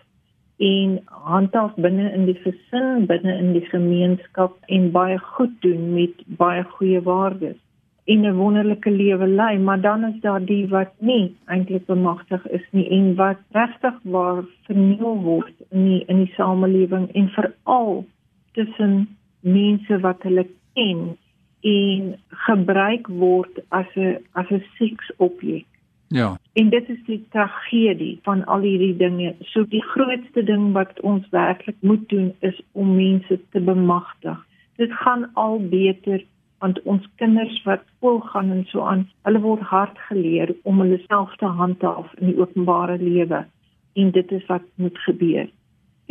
en 0.58 1.00
handhaaf 1.06 1.76
binne 1.76 2.12
in 2.14 2.26
die 2.26 2.40
gesin, 2.44 3.06
binne 3.06 3.38
in 3.38 3.54
die 3.54 3.66
gemeenskap 3.70 4.56
en 4.68 4.92
baie 4.92 5.18
goed 5.20 5.56
doen 5.62 5.94
met 5.94 6.24
baie 6.40 6.64
goeie 6.64 7.02
waardes 7.02 7.60
en 8.06 8.26
'n 8.26 8.36
wonderlike 8.36 8.92
lewe 8.92 9.28
lei, 9.28 9.58
maar 9.58 9.82
dan 9.82 10.04
is 10.04 10.20
daar 10.22 10.46
die 10.46 10.68
wat 10.68 10.92
nie 11.00 11.36
eintlik 11.46 11.86
bemagtig 11.86 12.48
is 12.48 12.66
nie 12.72 12.90
en 12.90 13.16
wat 13.16 13.38
regtig 13.52 13.96
waar 14.04 14.44
verniel 14.66 15.22
word 15.22 15.54
in 15.70 15.86
die, 15.86 16.04
in 16.08 16.18
die 16.18 16.34
samelewing 16.36 17.12
en 17.14 17.30
veral 17.30 18.06
tussen 18.52 19.18
mense 19.40 20.00
wat 20.00 20.22
hulle 20.22 20.46
ken 20.74 21.18
en 21.62 22.16
gebruik 22.30 23.08
word 23.08 23.60
as 23.70 23.90
'n 23.96 24.18
as 24.32 24.50
'n 24.50 24.64
seksobjek. 24.78 25.66
Ja. 26.08 26.38
En 26.56 26.70
dit 26.72 26.90
is 26.90 27.00
die 27.06 27.20
tragedie 27.36 28.20
van 28.24 28.46
al 28.46 28.62
hierdie 28.64 28.96
dinge. 28.96 29.34
So 29.52 29.66
die 29.68 29.84
grootste 29.84 30.44
ding 30.48 30.72
wat 30.76 31.02
ons 31.04 31.28
werklik 31.36 31.76
moet 31.80 32.06
doen 32.10 32.30
is 32.40 32.62
om 32.72 32.94
mense 32.96 33.40
te 33.52 33.60
bemagtig. 33.60 34.38
Dit 34.80 34.94
gaan 35.04 35.28
al 35.34 35.60
beter 35.60 36.24
want 36.64 36.80
ons 36.88 37.04
kinders 37.20 37.58
wat 37.68 37.84
skool 37.96 38.22
gaan 38.32 38.52
en 38.52 38.64
so 38.72 38.86
aan, 38.88 39.04
hulle 39.28 39.42
word 39.44 39.62
hard 39.70 40.00
geleer 40.08 40.54
om 40.64 40.80
hulle 40.80 41.02
self 41.04 41.36
te 41.42 41.50
handhaaf 41.60 42.14
in 42.22 42.32
die 42.32 42.40
openbare 42.40 42.96
lewe 43.02 43.44
en 44.00 44.12
dit 44.16 44.32
is 44.32 44.46
wat 44.48 44.64
moet 44.82 44.98
gebeur. 45.04 45.52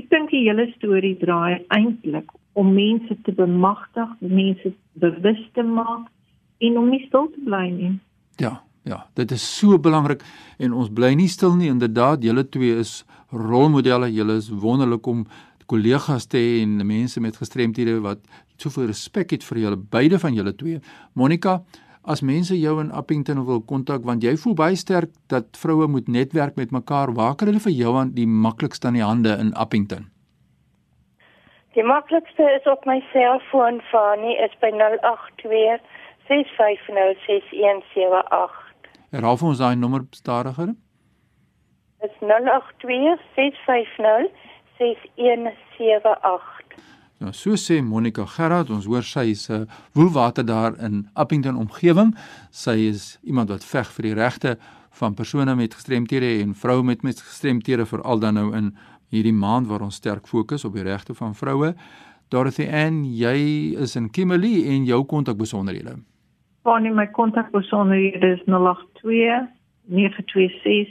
Ek 0.00 0.10
dink 0.12 0.30
die 0.30 0.44
hele 0.44 0.68
storie 0.74 1.14
draai 1.20 1.64
eintlik 1.74 2.30
om 2.52 2.74
mense 2.76 3.16
te 3.24 3.32
bemagtig, 3.32 4.12
mense 4.20 4.74
bewus 5.00 5.42
te 5.56 5.64
maak 5.66 6.06
en 6.60 6.78
om 6.78 6.92
nie 6.92 7.02
stil 7.08 7.30
te 7.32 7.42
bly 7.48 7.66
nie. 7.72 7.94
Ja, 8.42 8.58
ja, 8.84 9.06
dit 9.16 9.30
is 9.32 9.44
so 9.58 9.78
belangrik 9.80 10.22
en 10.58 10.72
ons 10.76 10.90
bly 10.92 11.14
nie 11.16 11.28
stil 11.28 11.56
nie. 11.56 11.70
Inderdaad, 11.72 12.22
julle 12.24 12.48
twee 12.48 12.78
is 12.80 13.04
rolmodelle. 13.32 14.12
Julle 14.12 14.36
is 14.40 14.50
wonderlik 14.50 15.06
om 15.10 15.26
kollegas 15.70 16.26
te 16.28 16.38
hê 16.38 16.62
en 16.62 16.86
mense 16.86 17.20
met 17.24 17.36
gestremthede 17.40 18.00
wat 18.04 18.18
soveel 18.60 18.86
respek 18.92 19.30
het 19.34 19.44
vir 19.48 19.58
julle 19.64 19.78
beide 19.96 20.18
van 20.20 20.34
julle 20.36 20.52
twee. 20.56 20.78
Monica, 21.16 21.62
as 22.04 22.20
mense 22.20 22.60
jou 22.60 22.80
in 22.82 22.92
Appington 22.92 23.46
wil 23.48 23.62
kontak 23.64 24.04
want 24.04 24.22
jy 24.24 24.36
voel 24.42 24.54
baie 24.58 24.76
sterk 24.76 25.10
dat 25.32 25.46
vroue 25.56 25.88
moet 25.88 26.08
netwerk 26.08 26.56
met 26.60 26.70
mekaar, 26.70 27.14
waar 27.16 27.34
kan 27.34 27.48
hulle 27.48 27.64
vir 27.64 27.72
jou 27.72 27.96
aan 27.96 28.12
die 28.16 28.28
maklikste 28.28 28.86
aan 28.88 28.98
die 29.00 29.06
hande 29.06 29.32
in 29.40 29.54
Appington? 29.56 30.04
Die 31.74 31.82
maklikste 31.82 32.44
is 32.54 32.66
op 32.70 32.86
my 32.86 33.00
selfoon 33.10 33.80
Fani 33.90 34.36
is 34.44 34.52
by 34.60 34.70
082 34.76 35.80
6506178. 36.28 38.63
Herhaal 39.14 39.36
vir 39.38 39.52
ons 39.52 39.60
daai 39.62 39.76
nommer 39.78 40.02
stadiger. 40.10 40.72
Dit 42.02 42.10
is 42.10 42.22
082 42.26 43.20
650 43.36 44.32
6178. 44.78 46.80
Nou 47.22 47.32
so 47.32 47.54
sê 47.54 47.78
Monica 47.78 48.24
Gerard, 48.26 48.72
ons 48.74 48.88
hoor 48.90 49.06
sy 49.06 49.30
is 49.30 49.46
'n 49.48 49.62
uh, 49.62 49.66
woelwater 49.94 50.44
daar 50.44 50.74
in 50.82 51.08
Appington 51.14 51.56
omgewing. 51.56 52.16
Sy 52.50 52.90
is 52.90 53.18
iemand 53.22 53.48
wat 53.48 53.64
veg 53.64 53.92
vir 53.92 54.02
die 54.02 54.14
regte 54.14 54.58
van 54.90 55.14
persone 55.14 55.54
met 55.54 55.74
gestremthede 55.74 56.42
en 56.42 56.54
vroue 56.54 56.82
met 56.82 57.02
met 57.02 57.20
gestremthede 57.20 57.86
veral 57.86 58.18
dan 58.18 58.34
nou 58.34 58.56
in 58.56 58.76
hierdie 59.10 59.32
maand 59.32 59.66
waar 59.66 59.82
ons 59.82 59.94
sterk 59.94 60.26
fokus 60.26 60.64
op 60.64 60.74
die 60.74 60.82
regte 60.82 61.14
van 61.14 61.34
vroue. 61.34 61.74
Dorothy 62.28 62.66
Ann, 62.66 63.04
jy 63.04 63.78
is 63.78 63.96
in 63.96 64.10
Kimberley 64.10 64.66
en 64.74 64.84
jou 64.84 65.04
kontakbesonderhede. 65.04 66.02
Bonnie, 66.64 66.90
my 66.90 67.06
kontakbesonderhede 67.06 68.32
is 68.32 68.40
082 68.46 69.48
926 69.84 70.90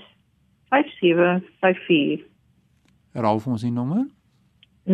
5754. 0.70 2.25
Herhaal 3.13 3.39
vir 3.39 3.51
ons 3.51 3.62
die 3.65 3.72
nommer. 3.74 4.06
0829265754. 4.86 4.94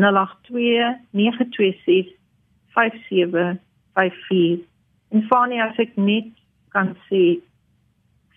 En 5.09 5.23
Fanie 5.27 5.63
as 5.63 5.77
ek 5.83 5.95
net 5.99 6.31
kan 6.71 6.95
sê 7.09 7.43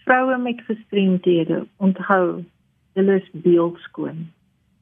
vroue 0.03 0.39
met 0.43 0.59
gestremdhede 0.67 1.63
onthou 1.79 2.43
hulle 2.99 3.15
is 3.23 3.31
beeldskoon. 3.47 4.19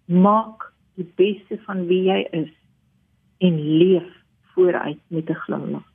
Maak 0.09 0.73
die 0.97 1.09
beste 1.21 1.61
van 1.69 1.85
wie 1.93 2.09
jy 2.09 2.25
is 2.41 2.53
en 3.45 3.61
leef 3.85 4.09
vooruit 4.55 5.03
met 5.13 5.29
'n 5.29 5.43
glimlag. 5.45 5.90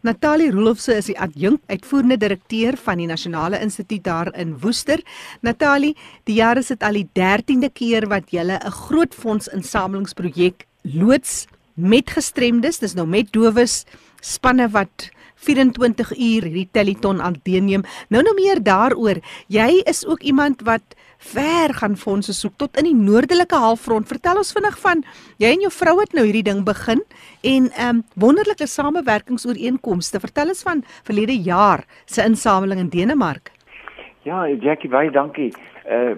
Natalie 0.00 0.50
Rolofse 0.50 0.96
is 0.96 1.10
die 1.10 1.18
adjunk 1.20 1.60
uitvoerende 1.68 2.16
direkteur 2.16 2.76
van 2.76 2.98
die 2.98 3.06
Nasionale 3.06 3.60
Instituut 3.60 4.04
daar 4.04 4.32
in 4.34 4.56
Woester. 4.60 5.02
Natalie, 5.40 5.96
die 6.24 6.34
jaar 6.40 6.56
is 6.56 6.72
dit 6.72 6.82
al 6.82 6.92
die 6.92 7.08
13de 7.18 7.70
keer 7.72 8.08
wat 8.08 8.30
jy 8.32 8.42
'n 8.42 8.70
groot 8.70 9.14
fondsinsamelingsprojek 9.14 10.66
loods 10.82 11.46
met 11.74 12.10
gestremdes, 12.10 12.78
dis 12.78 12.94
nou 12.94 13.06
met 13.06 13.32
dowes 13.32 13.84
spanne 14.20 14.68
wat 14.68 15.10
24 15.42 16.12
uur 16.12 16.44
hierdie 16.46 16.68
teleton 16.70 17.22
aan 17.22 17.40
deelneem. 17.42 17.84
Nou 18.08 18.22
nou 18.22 18.34
meer 18.34 18.62
daaroor. 18.62 19.20
Jy 19.48 19.82
is 19.84 20.06
ook 20.06 20.22
iemand 20.22 20.62
wat 20.62 20.82
ver 21.32 21.74
gaan 21.78 21.96
fondse 21.96 22.34
soek 22.34 22.56
tot 22.60 22.78
in 22.80 22.88
die 22.90 22.96
noordelike 22.96 23.56
halfrond. 23.64 24.08
Vertel 24.10 24.42
ons 24.42 24.52
vinnig 24.56 24.76
van 24.82 25.04
jy 25.42 25.52
en 25.54 25.64
jou 25.64 25.72
vrou 25.72 25.96
het 26.00 26.14
nou 26.16 26.26
hierdie 26.26 26.46
ding 26.50 26.64
begin 26.66 27.02
en 27.42 27.70
ehm 27.70 27.88
um, 27.88 28.04
wonderlike 28.14 28.66
samewerkingsooreenkomste. 28.66 30.20
Vertel 30.20 30.54
ons 30.54 30.62
van 30.66 30.84
verlede 31.06 31.36
jaar 31.38 31.84
se 32.06 32.24
insameling 32.24 32.80
in 32.80 32.92
Denemark. 32.92 33.52
Ja, 34.22 34.46
Jackie, 34.48 34.90
baie 34.90 35.10
dankie. 35.10 35.52
Uh 35.86 36.16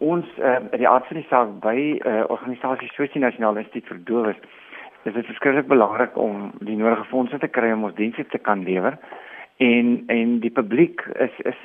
ons 0.00 0.26
uh, 0.40 0.56
die 0.72 0.88
aard 0.88 1.04
van 1.06 1.18
die 1.20 1.26
saak 1.28 1.50
by 1.62 1.76
uh, 2.00 2.22
organisasie 2.32 2.88
soos 2.94 3.12
die 3.12 3.20
Nasionale 3.22 3.60
Instituut 3.62 3.90
vir 3.92 3.98
Dowes 4.08 4.38
is 5.04 5.14
dit 5.14 5.26
verskriklik 5.26 5.68
belangrik 5.68 6.16
om 6.16 6.48
die 6.64 6.76
nodige 6.76 7.04
fondse 7.12 7.38
te 7.38 7.50
kry 7.52 7.70
om 7.72 7.84
ons 7.88 7.96
dienste 7.96 8.24
te 8.32 8.38
kan 8.38 8.64
lewer. 8.66 8.96
En 9.62 10.04
en 10.12 10.38
die 10.40 10.50
publiek 10.50 11.04
is 11.26 11.34
is 11.52 11.60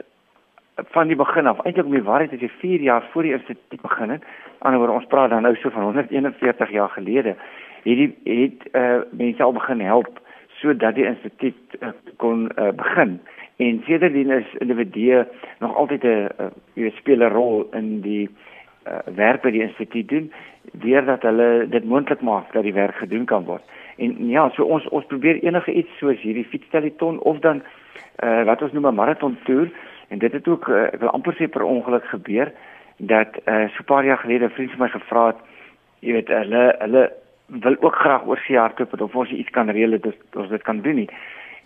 van 0.75 1.07
die 1.07 1.15
begin 1.15 1.47
af, 1.47 1.59
eintlik 1.63 1.85
om 1.85 1.91
die 1.91 2.03
waarheid 2.03 2.33
is 2.33 2.39
jy 2.39 2.49
4 2.59 2.81
jaar 2.81 3.05
voor 3.11 3.23
die 3.23 3.33
instituut 3.33 3.81
begin 3.81 4.09
het. 4.09 4.23
Anderswoorde 4.59 4.93
ons 4.93 5.09
praat 5.11 5.29
dan 5.29 5.41
nou 5.41 5.55
so 5.55 5.69
van 5.69 5.83
141 5.83 6.71
jaar 6.71 6.89
gelede. 6.89 7.35
Hierdie 7.83 8.15
het 8.23 8.67
uh 8.73 9.01
mense 9.11 9.43
al 9.43 9.53
begin 9.53 9.81
help 9.81 10.19
sodat 10.61 10.95
die 10.95 11.05
instituut 11.05 11.77
uh, 11.79 11.89
kon 12.17 12.49
uh, 12.55 12.71
begin. 12.71 13.19
En 13.55 13.81
sedertdien 13.85 14.31
is 14.31 14.53
individue 14.59 15.27
nog 15.59 15.75
altyd 15.75 16.03
'n 16.03 16.29
uh, 16.75 16.91
speel 16.95 17.21
'n 17.23 17.33
rol 17.33 17.67
in 17.71 18.01
die 18.01 18.29
uh, 18.87 18.97
werk 19.15 19.41
by 19.41 19.51
die 19.51 19.61
instituut 19.61 20.09
doen 20.09 20.31
deurdat 20.71 21.21
hulle 21.21 21.67
dit 21.69 21.83
moontlik 21.83 22.21
maak 22.21 22.53
dat 22.53 22.63
die 22.63 22.73
werk 22.73 22.95
gedoen 22.95 23.25
kan 23.25 23.43
word. 23.43 23.63
En 23.95 24.29
ja, 24.29 24.49
so 24.49 24.63
ons 24.63 24.87
ons 24.87 25.05
probeer 25.05 25.43
enige 25.43 25.71
iets 25.71 25.97
soos 25.97 26.21
hierdie 26.21 26.47
fietssteliton 26.49 27.19
of 27.19 27.39
dan 27.39 27.61
uh, 28.23 28.43
wat 28.43 28.61
ons 28.61 28.71
noem 28.71 28.87
'n 28.87 28.95
marathon 28.95 29.37
toer 29.43 29.69
En 30.13 30.19
dit 30.19 30.31
het 30.31 30.47
ook 30.47 30.67
uh, 30.67 30.83
ek 30.93 30.99
wil 31.01 31.09
amper 31.09 31.33
sê 31.33 31.47
per 31.49 31.63
ongeluk 31.65 32.05
gebeur 32.05 32.51
dat 32.97 33.37
uh, 33.49 33.65
so 33.73 33.83
paar 33.89 34.05
jaar 34.05 34.19
gelede 34.21 34.45
'n 34.45 34.55
vriend 34.57 34.71
van 34.71 34.79
my 34.85 34.89
gevra 34.89 35.25
het, 35.27 35.39
jy 36.05 36.13
weet, 36.13 36.27
hulle 36.27 36.75
hulle 36.79 37.03
wil 37.65 37.75
ook 37.79 37.95
graag 37.95 38.27
oor 38.29 38.37
see 38.45 38.57
hardloop 38.57 39.01
of 39.01 39.15
ons 39.15 39.31
iets 39.31 39.49
kan 39.49 39.69
reël 39.69 39.97
dat 39.97 40.13
ons 40.35 40.49
dit 40.49 40.61
kan 40.61 40.81
doen 40.81 40.95
nie. 40.95 41.09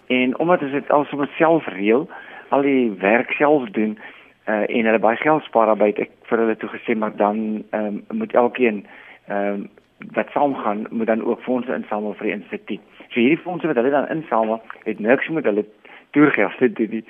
En 0.08 0.38
omdat 0.40 0.62
ons 0.62 0.72
dit 0.72 0.92
alsoos 0.92 1.36
self 1.36 1.68
reël, 1.68 2.08
al 2.50 2.62
die 2.62 2.92
werk 3.00 3.32
self 3.32 3.70
doen 3.70 4.00
uh, 4.48 4.64
en 4.70 4.86
hulle 4.86 5.00
baie 5.00 5.18
geld 5.18 5.44
spaar 5.44 5.66
daarbey, 5.66 5.94
ek 5.98 6.12
vir 6.32 6.40
hulle 6.40 6.56
toe 6.56 6.70
gesê 6.70 6.96
maar 6.96 7.16
dan 7.16 7.64
um, 7.72 8.04
moet 8.12 8.34
elkeen 8.34 8.86
ehm 9.28 9.54
um, 9.54 9.70
wat 10.14 10.30
saamgaan 10.30 10.86
moet 10.90 11.08
dan 11.08 11.24
ook 11.24 11.42
fondse 11.42 11.74
insamel 11.74 12.14
vir 12.14 12.26
die 12.26 12.34
instituut. 12.40 12.82
So 13.10 13.20
hierdie 13.20 13.44
fondse 13.44 13.68
wat 13.68 13.76
hulle 13.76 13.90
dan 13.90 14.08
insamel, 14.08 14.62
het 14.84 15.00
niks 15.00 15.28
met 15.28 15.44
hulle 15.44 15.66
toegegee 16.12 16.56
te 16.58 16.72
doen 16.72 16.90
nie 16.90 17.04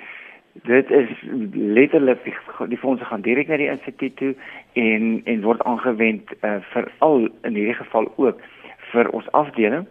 dit 0.62 0.90
is 0.90 1.08
letterlik 1.52 2.24
die, 2.24 2.34
die 2.68 2.78
fondse 2.78 3.04
gaan 3.04 3.20
direk 3.20 3.48
na 3.48 3.56
die 3.56 3.70
instituut 3.70 4.16
toe 4.16 4.34
en 4.72 5.20
en 5.24 5.42
word 5.42 5.62
aangewend 5.62 6.30
uh, 6.40 6.58
veral 6.72 7.28
in 7.42 7.54
hierdie 7.54 7.78
geval 7.78 8.12
ook 8.16 8.40
vir 8.92 9.10
ons 9.16 9.28
afdeling 9.32 9.86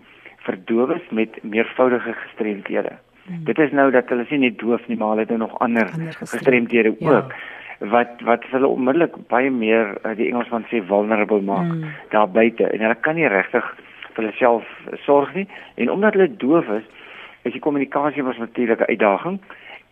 vir 0.47 0.57
dowes 0.65 1.12
met 1.12 1.43
meervoudige 1.43 2.13
gestremdhede. 2.13 2.95
Hmm. 3.27 3.43
Dit 3.43 3.59
is 3.59 3.71
nou 3.71 3.91
dat 3.91 4.09
hulle 4.09 4.25
sien 4.25 4.39
nie 4.39 4.55
doof 4.55 4.88
nie 4.88 4.97
maar 4.97 5.15
hulle 5.15 5.25
het 5.25 5.33
nou 5.36 5.39
nog 5.45 5.59
ander, 5.59 5.91
ander 5.93 6.13
gestremdhede 6.13 6.95
ja. 7.00 7.07
ook 7.12 7.33
wat 7.93 8.21
wat 8.25 8.45
hulle 8.51 8.67
onmiddellik 8.67 9.15
baie 9.27 9.51
meer 9.51 9.97
uh, 10.03 10.15
die 10.17 10.31
Engelsman 10.31 10.65
sê 10.71 10.81
vulnerable 10.81 11.41
maak 11.41 11.67
hmm. 11.69 11.91
daar 12.09 12.29
buite 12.29 12.69
en 12.69 12.81
hulle 12.81 12.95
kan 13.05 13.15
nie 13.15 13.27
regtig 13.29 13.65
vir 14.13 14.24
hulle 14.24 14.33
self 14.39 14.65
sorg 15.05 15.33
nie 15.36 15.45
en 15.75 15.91
omdat 15.93 16.17
hulle 16.17 16.31
doof 16.41 16.69
is 16.79 16.88
is 17.43 17.53
die 17.53 17.62
kommunikasie 17.62 18.24
was 18.24 18.38
natuurlik 18.38 18.81
'n 18.81 18.91
uitdaging 18.91 19.39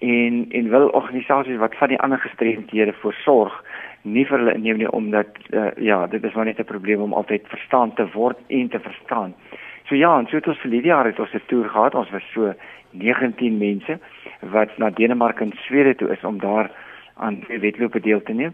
en 0.06 0.46
en 0.50 0.70
wil 0.70 0.88
organisasies 0.88 1.58
wat 1.58 1.76
van 1.82 1.94
die 1.94 2.00
ander 2.00 2.20
gestremdhede 2.20 2.94
voorsorg 3.02 3.64
nie 4.02 4.26
vir 4.30 4.38
hulle 4.38 4.54
inneem 4.54 4.78
nie 4.78 4.92
omdat 4.92 5.38
uh, 5.50 5.72
ja, 5.82 6.06
dit 6.08 6.24
is 6.24 6.34
maar 6.34 6.46
net 6.46 6.60
'n 6.60 6.72
probleem 6.72 7.02
om 7.02 7.14
altyd 7.14 7.48
verstaan 7.48 7.94
te 7.94 8.06
word 8.14 8.38
en 8.48 8.70
te 8.70 8.80
verstaan. 8.80 9.34
So 9.88 9.96
ja, 9.96 10.18
en 10.20 10.28
so 10.28 10.36
het 10.36 10.48
ons 10.48 10.62
vir 10.62 10.72
die 10.72 10.82
jaar 10.82 11.06
het 11.06 11.20
ons 11.20 11.34
'n 11.34 11.42
toer 11.46 11.70
gehad. 11.70 11.96
Ons 11.96 12.10
was 12.10 12.32
so 12.34 12.54
19 12.92 13.58
mense 13.58 14.00
wat 14.40 14.78
na 14.78 14.90
Denemarke 14.90 15.44
en 15.44 15.54
Swede 15.56 15.96
toe 15.96 16.10
is 16.10 16.24
om 16.24 16.40
daar 16.40 16.72
aan 17.14 17.44
die 17.48 17.60
wedlope 17.60 18.00
deel 18.00 18.22
te 18.24 18.34
neem. 18.34 18.54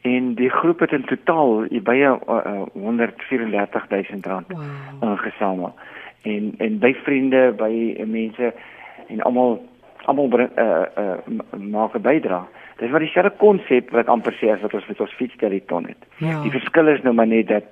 En 0.00 0.34
die 0.34 0.50
groep 0.50 0.80
het 0.80 0.92
in 0.92 1.04
totaal 1.04 1.66
by 1.82 1.94
uh, 1.94 2.16
uh, 2.28 2.62
134 2.72 3.88
000 3.88 4.02
rand 4.20 4.46
wow. 4.48 5.10
ingesamel. 5.10 5.74
En 6.22 6.54
en 6.58 6.78
by 6.78 6.94
vriende, 6.94 7.52
by 7.56 8.04
mense 8.06 8.54
en 9.08 9.22
almal 9.22 9.69
almal 10.04 10.28
bring 10.28 10.50
uh 10.58 10.86
uh 10.96 11.58
maak 11.58 11.94
'n 11.94 12.02
bydrae. 12.02 12.46
Dis 12.78 12.90
wat 12.90 13.00
dieselfde 13.00 13.36
konsep 13.36 13.90
wat 13.90 14.08
amper 14.08 14.32
sê 14.32 14.52
as 14.52 14.60
wat 14.60 14.74
ons 14.74 14.86
met 14.86 15.00
ons 15.00 15.12
fietsterriton 15.12 15.86
het. 15.86 16.02
Ja. 16.16 16.42
Die 16.42 16.50
verskil 16.50 16.88
is 16.88 17.02
nou 17.02 17.14
maar 17.14 17.26
net 17.26 17.48
dat 17.48 17.64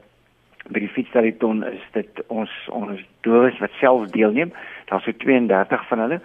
by 0.68 0.80
die 0.80 0.92
fietsterriton 0.92 1.64
is 1.64 1.84
dit 1.92 2.22
ons 2.26 2.50
ons 2.68 3.00
dowes 3.20 3.58
wat 3.58 3.70
self 3.80 4.10
deelneem. 4.10 4.52
Daar's 4.84 5.04
so 5.04 5.12
32 5.12 5.88
van 5.88 5.98
hulle 5.98 6.20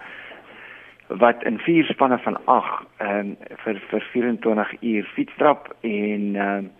wat 1.07 1.43
in 1.43 1.59
vier 1.59 1.85
spanne 1.85 2.17
van 2.19 2.37
8 2.45 2.85
ehm 2.97 3.19
um, 3.19 3.35
vir 3.63 3.81
vir 3.89 4.07
24 4.11 4.73
uur 4.81 5.03
fietstrap 5.15 5.75
en 5.81 6.35
ehm 6.35 6.65
uh, 6.65 6.71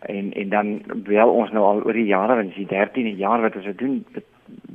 en 0.00 0.32
en 0.32 0.48
dan 0.48 0.82
bel 0.94 1.28
ons 1.28 1.50
nou 1.52 1.64
al 1.64 1.82
oor 1.84 1.92
die 1.92 2.08
jare 2.08 2.38
en 2.40 2.48
dis 2.48 2.62
die 2.62 2.70
13de 2.70 3.16
jaar 3.16 3.40
wat 3.40 3.56
ons 3.56 3.64
dit 3.64 3.78
doen 3.78 4.04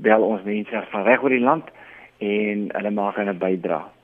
bel 0.05 0.21
ons 0.21 0.43
mense 0.43 0.83
van 0.91 1.03
reg 1.03 1.23
oor 1.23 1.33
die 1.33 1.45
land 1.45 1.71
en 2.17 2.69
hulle 2.73 2.91
maak 2.91 3.17
'n 3.17 3.37
bydrae 3.37 3.94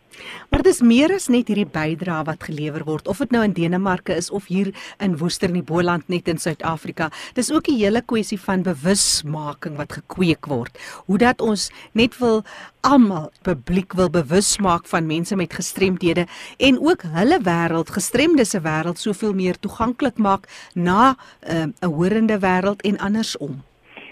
Maar 0.50 0.62
dis 0.62 0.82
meer 0.82 1.14
as 1.16 1.28
net 1.32 1.48
hierdie 1.48 1.68
bydrae 1.68 2.24
wat 2.28 2.44
gelewer 2.44 2.84
word 2.84 3.08
of 3.08 3.22
dit 3.24 3.32
nou 3.32 3.44
in 3.44 3.54
Denemarke 3.54 4.16
is 4.16 4.30
of 4.32 4.50
hier 4.52 4.72
in 5.00 5.18
Woester 5.18 5.50
in 5.50 5.60
die 5.60 5.66
Boland 5.66 6.10
net 6.10 6.28
in 6.28 6.38
Suid-Afrika. 6.38 7.10
Dis 7.34 7.52
ook 7.52 7.68
'n 7.68 7.80
hele 7.80 8.02
kwessie 8.02 8.40
van 8.40 8.64
bewusmaking 8.64 9.78
wat 9.78 9.94
gekweek 9.94 10.46
word. 10.46 10.78
Hoe 11.06 11.18
dat 11.18 11.42
ons 11.42 11.72
net 11.94 12.18
wil 12.18 12.44
almal 12.82 13.32
publiek 13.44 13.94
wil 13.94 14.10
bewus 14.10 14.60
maak 14.60 14.88
van 14.88 15.06
mense 15.06 15.36
met 15.36 15.54
gestremdhede 15.54 16.26
en 16.58 16.80
ook 16.80 17.02
hulle 17.02 17.40
wêreld, 17.40 17.90
gestremdes 17.90 18.50
se 18.50 18.60
wêreld 18.60 18.98
soveel 18.98 19.34
meer 19.34 19.60
toeganklik 19.60 20.18
maak 20.18 20.48
na 20.74 21.16
ehm, 21.40 21.70
'n 21.70 21.86
uh, 21.86 21.90
horende 21.90 22.40
wêreld 22.40 22.82
en 22.82 22.98
andersom. 22.98 23.64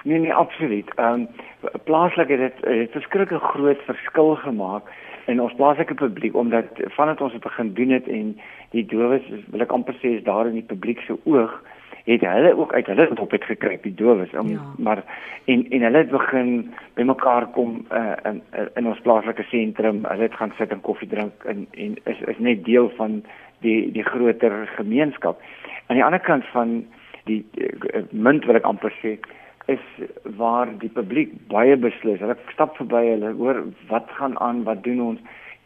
Nee 0.04 0.20
nee, 0.20 0.34
absoluut. 0.34 0.90
Ehm 0.96 1.14
um, 1.14 1.28
plaaslik 1.84 2.30
het 2.30 2.40
dit 2.40 2.66
'n 2.66 2.88
verskriklike 2.92 3.40
groot 3.40 3.82
verskil 3.86 4.36
gemaak 4.36 4.84
in 5.30 5.42
ons 5.42 5.54
plaaslike 5.58 5.94
publiek 5.94 6.36
omdat 6.36 6.80
vandat 6.98 7.22
ons 7.22 7.36
dit 7.36 7.44
begin 7.44 7.74
doen 7.78 7.92
het 7.96 8.08
en 8.08 8.32
die 8.76 8.86
dowes 8.86 9.26
wil 9.54 9.65
ek 9.65 9.76
amper 9.76 9.98
sê 10.02 10.18
is 10.18 10.26
daar 10.26 10.50
in 10.50 10.58
die 10.58 10.70
publiek 10.72 11.04
se 11.06 11.18
oog 11.24 11.60
het 12.10 12.22
hulle 12.26 12.58
ook 12.58 12.74
uit 12.74 12.88
hulle 12.88 13.10
op 13.22 13.32
het 13.32 13.44
gekry 13.44 13.78
die 13.82 13.94
dowes. 13.94 14.32
Om 14.34 14.50
ja. 14.50 14.62
maar 14.78 15.04
en 15.46 15.65
en 15.70 15.82
hulle 15.82 15.98
het 15.98 16.10
begin 16.10 16.74
bymekaar 16.94 17.48
kom 17.58 17.86
uh, 17.92 18.13
in 18.24 18.42
in 18.74 18.88
ons 18.88 19.02
plaaslike 19.06 19.44
sentrum. 19.44 20.06
Hulle 20.06 20.22
het 20.22 20.38
gaan 20.42 20.54
sit 20.58 20.72
en 20.72 20.82
koffie 20.82 21.08
drink 21.08 21.44
en 21.44 21.68
en 21.72 21.98
is 22.04 22.22
is 22.34 22.38
net 22.38 22.65
deel 22.65 22.89
van 22.98 23.24
die 23.60 23.92
die 23.92 24.04
groter 24.04 24.68
gemeenskap. 24.76 25.42
Aan 25.88 25.96
die 25.96 26.06
ander 26.06 26.20
kant 26.20 26.46
van 26.54 26.86
die 27.24 27.46
uh, 27.58 28.02
munt 28.12 28.46
wil 28.46 28.56
ek 28.56 28.65
amper 28.65 28.94
sê 29.04 29.20
is 29.69 30.08
waar 30.38 30.71
die 30.82 30.89
publiek 30.89 31.32
baie 31.51 31.77
beslis. 31.77 32.19
Hulle 32.19 32.38
stap 32.53 32.75
verby, 32.77 33.03
hulle 33.13 33.34
hoor 33.38 33.63
wat 33.91 34.10
gaan 34.17 34.39
aan, 34.39 34.63
wat 34.63 34.84
doen 34.84 35.01
ons 35.01 35.19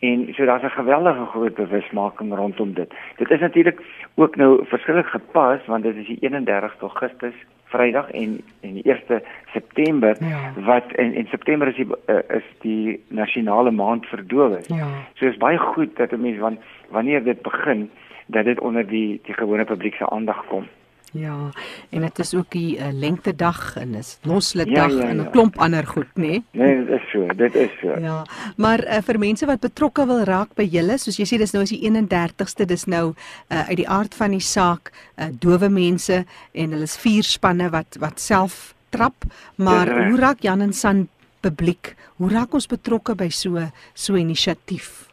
en 0.04 0.34
so 0.36 0.46
daar's 0.46 0.64
'n 0.64 0.80
geweldige 0.80 1.26
groot 1.26 1.56
bewusmaking 1.56 2.36
rondom 2.36 2.74
dit. 2.74 2.94
Dit 3.16 3.30
is 3.32 3.40
natuurlik 3.40 3.82
ook 4.16 4.36
nou 4.36 4.66
verskillik 4.66 5.06
gepas 5.06 5.66
want 5.66 5.84
dit 5.84 5.96
is 5.96 6.08
die 6.08 6.18
31 6.20 6.76
Augustus 6.80 7.34
Vrydag 7.64 8.10
en 8.12 8.42
en 8.62 8.74
die 8.74 8.84
1 8.84 9.22
September 9.54 10.16
ja. 10.20 10.54
wat 10.56 10.84
in 10.96 11.14
in 11.14 11.26
September 11.26 11.68
is 11.68 11.76
die 11.76 11.88
uh, 12.06 12.16
is 12.28 12.44
die 12.62 13.04
nasionale 13.08 13.72
maand 13.72 14.06
vir 14.06 14.28
dowes. 14.28 14.68
Ja. 14.68 14.88
So 15.14 15.26
is 15.26 15.38
baie 15.38 15.58
goed 15.58 15.96
dat 15.96 16.12
'n 16.12 16.22
mens 16.22 16.38
want 16.38 16.60
wanneer 16.90 17.24
dit 17.24 17.42
begin 17.42 17.90
dat 18.26 18.46
dit 18.46 18.60
onder 18.60 18.88
die 18.88 19.20
die 19.24 19.34
gewone 19.34 19.66
publiek 19.66 19.96
se 19.96 20.10
aandag 20.10 20.46
kom. 20.46 20.68
Ja, 21.14 21.50
en 21.90 22.02
dit 22.02 22.20
is 22.20 22.34
ook 22.34 22.50
die 22.50 22.78
uh, 22.78 22.88
lengtedag 22.92 23.76
en 23.78 23.94
is 23.96 24.18
loslitdag 24.22 24.90
ja, 24.90 24.98
ja, 24.98 25.04
ja. 25.04 25.10
en 25.10 25.22
'n 25.22 25.30
klomp 25.30 25.58
ander 25.58 25.86
goed, 25.88 26.10
nê? 26.16 26.22
Nee? 26.22 26.44
nee, 26.52 26.86
dit 26.86 26.90
is 26.90 27.12
so, 27.12 27.28
dit 27.36 27.56
is 27.56 27.70
so. 27.82 28.00
Ja, 28.00 28.26
maar 28.58 28.82
uh, 28.86 28.98
vir 29.06 29.20
mense 29.20 29.46
wat 29.46 29.60
betrokke 29.60 30.06
wil 30.06 30.24
raak 30.24 30.56
by 30.58 30.66
julle, 30.66 30.98
soos 30.98 31.18
jy 31.18 31.26
sê 31.30 31.38
dis 31.38 31.54
nou 31.54 31.62
is 31.64 31.70
die 31.70 31.84
31ste, 31.86 32.66
dis 32.66 32.86
nou 32.86 33.14
uh, 33.14 33.68
uit 33.70 33.78
die 33.78 33.90
aard 33.90 34.16
van 34.16 34.34
die 34.34 34.42
saak, 34.42 34.90
uh, 35.18 35.30
dowe 35.40 35.70
mense 35.70 36.26
en 36.52 36.72
hulle 36.72 36.90
is 36.90 36.98
vier 36.98 37.24
spanne 37.24 37.70
wat 37.70 37.98
wat 38.02 38.20
self 38.20 38.74
trap, 38.90 39.30
maar 39.56 39.88
ja, 39.88 40.10
hoe 40.10 40.20
raak 40.20 40.42
Jan 40.42 40.62
en 40.62 40.74
San 40.74 41.08
publiek? 41.42 41.96
Hoe 42.18 42.30
raak 42.30 42.54
ons 42.54 42.68
betrokke 42.68 43.16
by 43.16 43.30
so 43.30 43.70
so 43.94 44.14
'n 44.14 44.20
inisiatief? 44.30 45.13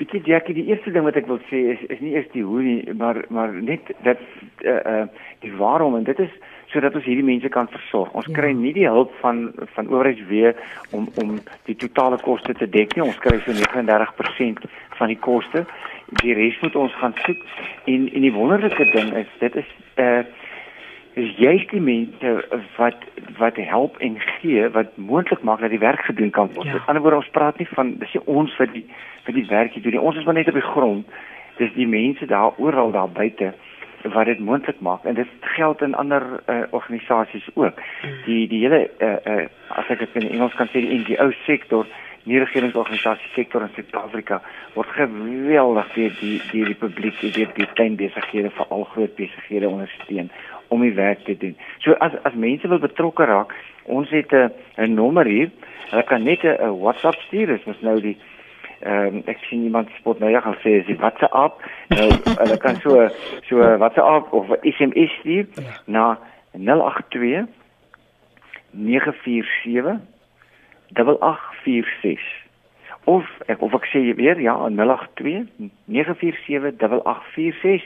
Bietjie 0.00 0.22
Jackie, 0.24 0.54
die 0.56 0.64
eerste 0.70 0.92
ding 0.94 1.04
wat 1.04 1.18
ek 1.20 1.26
wil 1.28 1.42
sê 1.50 1.58
is 1.74 1.80
is 1.92 1.98
nie 2.00 2.14
eers 2.14 2.28
die 2.32 2.40
hoe 2.40 2.62
nie, 2.64 2.94
maar 2.96 3.18
maar 3.28 3.52
net 3.52 3.90
dat 4.06 4.22
uh 4.64 4.78
uh 4.92 5.02
die 5.44 5.52
waarom 5.60 5.98
en 5.98 6.06
dit 6.08 6.22
is 6.24 6.32
sodat 6.72 6.94
ons 6.96 7.04
hierdie 7.04 7.26
mense 7.26 7.48
kan 7.52 7.68
versorg. 7.68 8.12
Ons 8.16 8.30
ja. 8.30 8.36
kry 8.38 8.54
nie 8.56 8.72
die 8.72 8.86
hulp 8.88 9.12
van 9.20 9.50
van 9.74 9.90
owerheidsweë 9.92 10.54
om 10.96 11.10
om 11.20 11.36
die 11.68 11.76
totale 11.76 12.16
koste 12.24 12.56
te 12.56 12.68
dek 12.78 12.96
nie. 12.96 13.04
Ons 13.04 13.20
kry 13.20 13.36
so 13.44 13.52
39% 13.52 14.64
van 14.96 15.12
die 15.12 15.20
koste. 15.28 15.66
Die 16.22 16.34
res 16.38 16.56
moet 16.64 16.80
ons 16.80 16.96
gaan 17.02 17.16
soek. 17.26 17.44
En 17.84 18.08
en 18.08 18.28
die 18.28 18.32
wonderlike 18.32 18.88
ding 18.94 19.12
is 19.20 19.36
dit 19.44 19.60
is 19.64 19.74
uh 20.00 20.22
is 21.14 21.36
juist 21.36 21.70
die 21.70 21.80
mense 21.80 22.34
wat 22.76 23.06
wat 23.38 23.56
help 23.56 23.96
en 23.98 24.18
gee 24.20 24.68
wat 24.76 24.96
moontlik 24.96 25.42
maak 25.42 25.60
dat 25.60 25.70
die 25.70 25.82
werk 25.82 26.04
gedoen 26.06 26.30
kan 26.30 26.50
word. 26.54 26.66
Ja. 26.66 26.72
Aan 26.72 26.78
die 26.78 26.88
ander 26.88 27.02
woord 27.02 27.16
ons 27.22 27.32
praat 27.34 27.58
nie 27.58 27.68
van 27.70 27.96
dis 27.98 28.12
nie 28.14 28.22
ons 28.26 28.54
vir 28.58 28.70
die 28.72 28.84
vir 29.24 29.34
die 29.34 29.46
werk 29.48 29.74
doen 29.74 29.92
nie. 29.92 30.00
Ons 30.00 30.16
is 30.16 30.24
maar 30.24 30.38
net 30.38 30.48
op 30.48 30.58
die 30.58 30.70
grond. 30.72 31.18
Dis 31.58 31.72
die 31.74 31.88
mense 31.88 32.26
daar 32.26 32.56
oral 32.56 32.90
daar 32.90 33.10
buite 33.10 33.52
wat 34.02 34.26
dit 34.26 34.38
moontlik 34.40 34.80
maak 34.80 35.04
en 35.04 35.14
dit 35.14 35.28
geld 35.40 35.82
in 35.82 35.94
ander 35.94 36.22
uh, 36.46 36.62
organisasies 36.70 37.48
ook. 37.54 37.80
Die 38.24 38.46
die 38.48 38.62
hele 38.64 38.90
uh, 38.98 39.16
uh, 39.32 39.48
as 39.68 39.90
ek 39.92 39.98
dit 39.98 40.22
in 40.22 40.30
Engels 40.30 40.56
kan 40.56 40.70
sê 40.72 40.80
die 40.80 41.02
NGO 41.02 41.30
sektor, 41.44 41.86
nie 42.28 42.40
regeringsorganisasie 42.40 43.30
sektor 43.34 43.64
in 43.64 43.72
Suid-Afrika 43.74 44.40
word 44.74 44.90
geweldig 44.96 45.92
deur 45.94 46.16
die 46.20 46.36
die 46.50 46.64
republiek 46.68 47.20
deur 47.20 47.52
die 47.56 47.68
klein 47.78 47.96
besighede 48.00 48.52
vir 48.56 48.74
al 48.76 48.84
groot 48.92 49.14
besighede 49.16 49.68
ondersteun 49.68 50.28
om 50.70 50.80
die 50.86 50.94
werk 50.94 51.24
te 51.26 51.36
doen. 51.36 51.56
So 51.84 51.92
as 51.98 52.14
as 52.22 52.34
mense 52.34 52.68
wil 52.68 52.82
betrokke 52.82 53.26
raak, 53.26 53.54
ons 53.84 54.10
het 54.10 54.32
'n 54.32 54.50
'n 54.76 54.94
nommer 54.94 55.26
hier. 55.26 55.50
Hulle 55.90 56.02
kan 56.02 56.22
net 56.22 56.42
'n 56.44 56.78
WhatsApp 56.80 57.18
stuur, 57.26 57.46
dis 57.46 57.64
mos 57.64 57.80
nou 57.80 58.00
die 58.00 58.16
ehm 58.80 59.06
um, 59.06 59.22
ek 59.26 59.38
sien 59.44 59.64
iemand 59.64 59.88
spot 59.98 60.18
nou 60.18 60.30
ja 60.30 60.40
gaan 60.40 60.56
sê 60.64 60.80
is 60.80 60.86
die 60.86 60.96
WhatsApp. 60.96 61.60
Nou 61.98 62.10
hulle 62.38 62.56
kan 62.58 62.76
so 62.80 63.08
so 63.48 63.56
WhatsApp 63.56 64.32
of 64.32 64.46
SMS 64.62 65.10
stuur 65.18 65.46
na 65.86 66.18
082 66.52 67.46
947 68.70 70.00
8846 70.92 72.20
of 73.04 73.24
ek 73.46 73.62
of 73.62 73.74
ek 73.74 73.86
sê 73.92 74.02
weer 74.16 74.40
ja 74.40 74.54
082 74.68 75.44
947 75.84 76.78
8846 76.78 77.84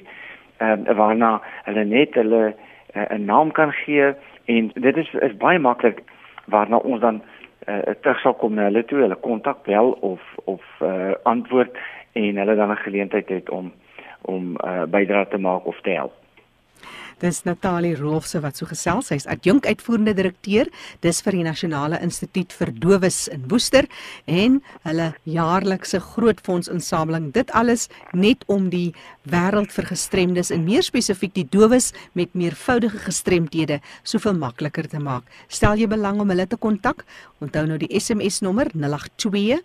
ehm 0.58 0.86
um, 0.86 0.96
waarna 0.96 1.40
hulle 1.66 1.84
net 1.84 2.14
hulle 2.14 2.54
'n 2.94 3.24
naam 3.24 3.52
kan 3.52 3.72
gee 3.72 4.14
en 4.44 4.70
dit 4.74 4.96
is 4.96 5.14
is 5.14 5.36
baie 5.36 5.58
maklik 5.58 6.02
waarna 6.46 6.76
ons 6.76 7.00
dan 7.00 7.22
uh, 7.68 7.78
terug 8.00 8.20
sal 8.20 8.34
kom 8.34 8.54
na 8.54 8.62
hulle 8.62 8.84
toe. 8.84 9.00
Hulle 9.00 9.16
kontak 9.16 9.64
bel 9.64 9.90
of 10.00 10.20
of 10.44 10.62
uh, 10.82 11.12
antwoord 11.22 11.78
en 12.12 12.36
hulle 12.36 12.54
dan 12.54 12.70
'n 12.70 12.76
geleentheid 12.86 13.28
het 13.28 13.50
om 13.50 13.72
om 14.22 14.56
uh, 14.64 14.82
bydra 14.82 15.24
te 15.24 15.38
maak 15.38 15.66
of 15.66 15.80
te 15.80 15.90
help 15.90 16.23
Dis 17.22 17.42
Natalie 17.44 17.94
Rolfse 17.98 18.40
wat 18.42 18.58
so 18.58 18.66
gesels. 18.66 19.10
Sy's 19.10 19.26
adjunk 19.30 19.66
uitvoerende 19.66 20.14
direkteur 20.16 20.70
dis 21.04 21.20
vir 21.24 21.38
die 21.38 21.44
Nasionale 21.46 22.00
Instituut 22.02 22.52
vir 22.52 22.72
Dowes 22.72 23.28
in 23.32 23.46
Woester 23.50 23.86
en 24.26 24.60
hulle 24.86 25.10
jaarlikse 25.28 26.00
groot 26.14 26.40
fondsinsameling. 26.44 27.30
Dit 27.36 27.52
alles 27.52 27.88
net 28.12 28.44
om 28.46 28.70
die 28.72 28.94
wêreld 29.30 29.72
vir 29.74 29.90
gestremdes 29.92 30.50
en 30.54 30.66
meer 30.66 30.84
spesifiek 30.86 31.34
die 31.34 31.46
dowes 31.50 31.92
met 32.14 32.34
meervoudige 32.34 32.98
gestremdhede 33.06 33.80
soveel 34.02 34.36
makliker 34.38 34.88
te 34.88 35.02
maak. 35.02 35.24
Stel 35.48 35.78
jy 35.78 35.88
belang 35.90 36.20
om 36.22 36.32
hulle 36.32 36.46
te 36.46 36.60
kontak? 36.60 37.04
Onthou 37.44 37.66
nou 37.68 37.78
die 37.78 37.92
SMS 37.94 38.40
nommer 38.44 38.70
082 38.74 39.62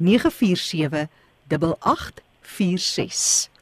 947 0.00 1.08
8846. 1.50 3.59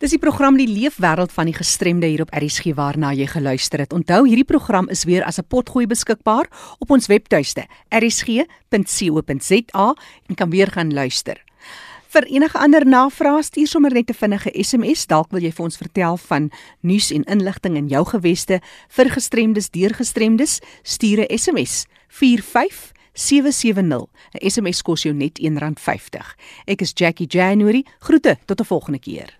Dis 0.00 0.14
die 0.14 0.18
program 0.18 0.56
Die 0.56 0.64
Leefwêreld 0.64 1.28
van 1.28 1.44
die 1.44 1.52
Gestremde 1.52 2.08
hier 2.08 2.22
op 2.24 2.30
ERG 2.32 2.70
waarna 2.72 3.10
jy 3.12 3.26
geluister 3.28 3.82
het. 3.82 3.92
Onthou, 3.92 4.22
hierdie 4.24 4.48
program 4.48 4.88
is 4.88 5.04
weer 5.04 5.20
as 5.28 5.36
'n 5.38 5.44
potgooi 5.44 5.86
beskikbaar 5.86 6.48
op 6.78 6.90
ons 6.90 7.06
webtuiste 7.06 7.66
ersg.co.za 7.90 8.36
en 10.26 10.34
kan 10.34 10.50
weer 10.50 10.70
gaan 10.72 10.92
luister. 10.92 11.44
Vir 12.08 12.24
enige 12.24 12.58
ander 12.58 12.86
navrae 12.86 13.42
stuur 13.42 13.66
sommer 13.66 13.92
net 13.92 14.10
'n 14.10 14.14
vinnige 14.14 14.50
SMS, 14.64 15.06
dalk 15.06 15.30
wil 15.30 15.42
jy 15.42 15.52
vir 15.52 15.64
ons 15.64 15.76
vertel 15.76 16.16
van 16.16 16.50
nuus 16.80 17.10
en 17.10 17.24
inligting 17.24 17.76
in 17.76 17.88
jou 17.88 18.04
geweste 18.04 18.60
vir 18.88 19.10
gestremdes 19.10 19.70
deur 19.70 19.94
gestremdes, 19.94 20.60
stuur 20.82 21.18
'n 21.20 21.38
SMS 21.38 21.86
45 22.08 22.92
770. 23.12 24.08
'n 24.32 24.50
SMS 24.50 24.82
kos 24.82 25.02
jou 25.02 25.14
net 25.14 25.38
R1.50. 25.38 26.36
Ek 26.64 26.80
is 26.80 26.92
Jackie 26.94 27.26
January. 27.26 27.84
Groete 27.98 28.38
tot 28.46 28.60
'n 28.60 28.64
volgende 28.64 28.98
keer. 28.98 29.39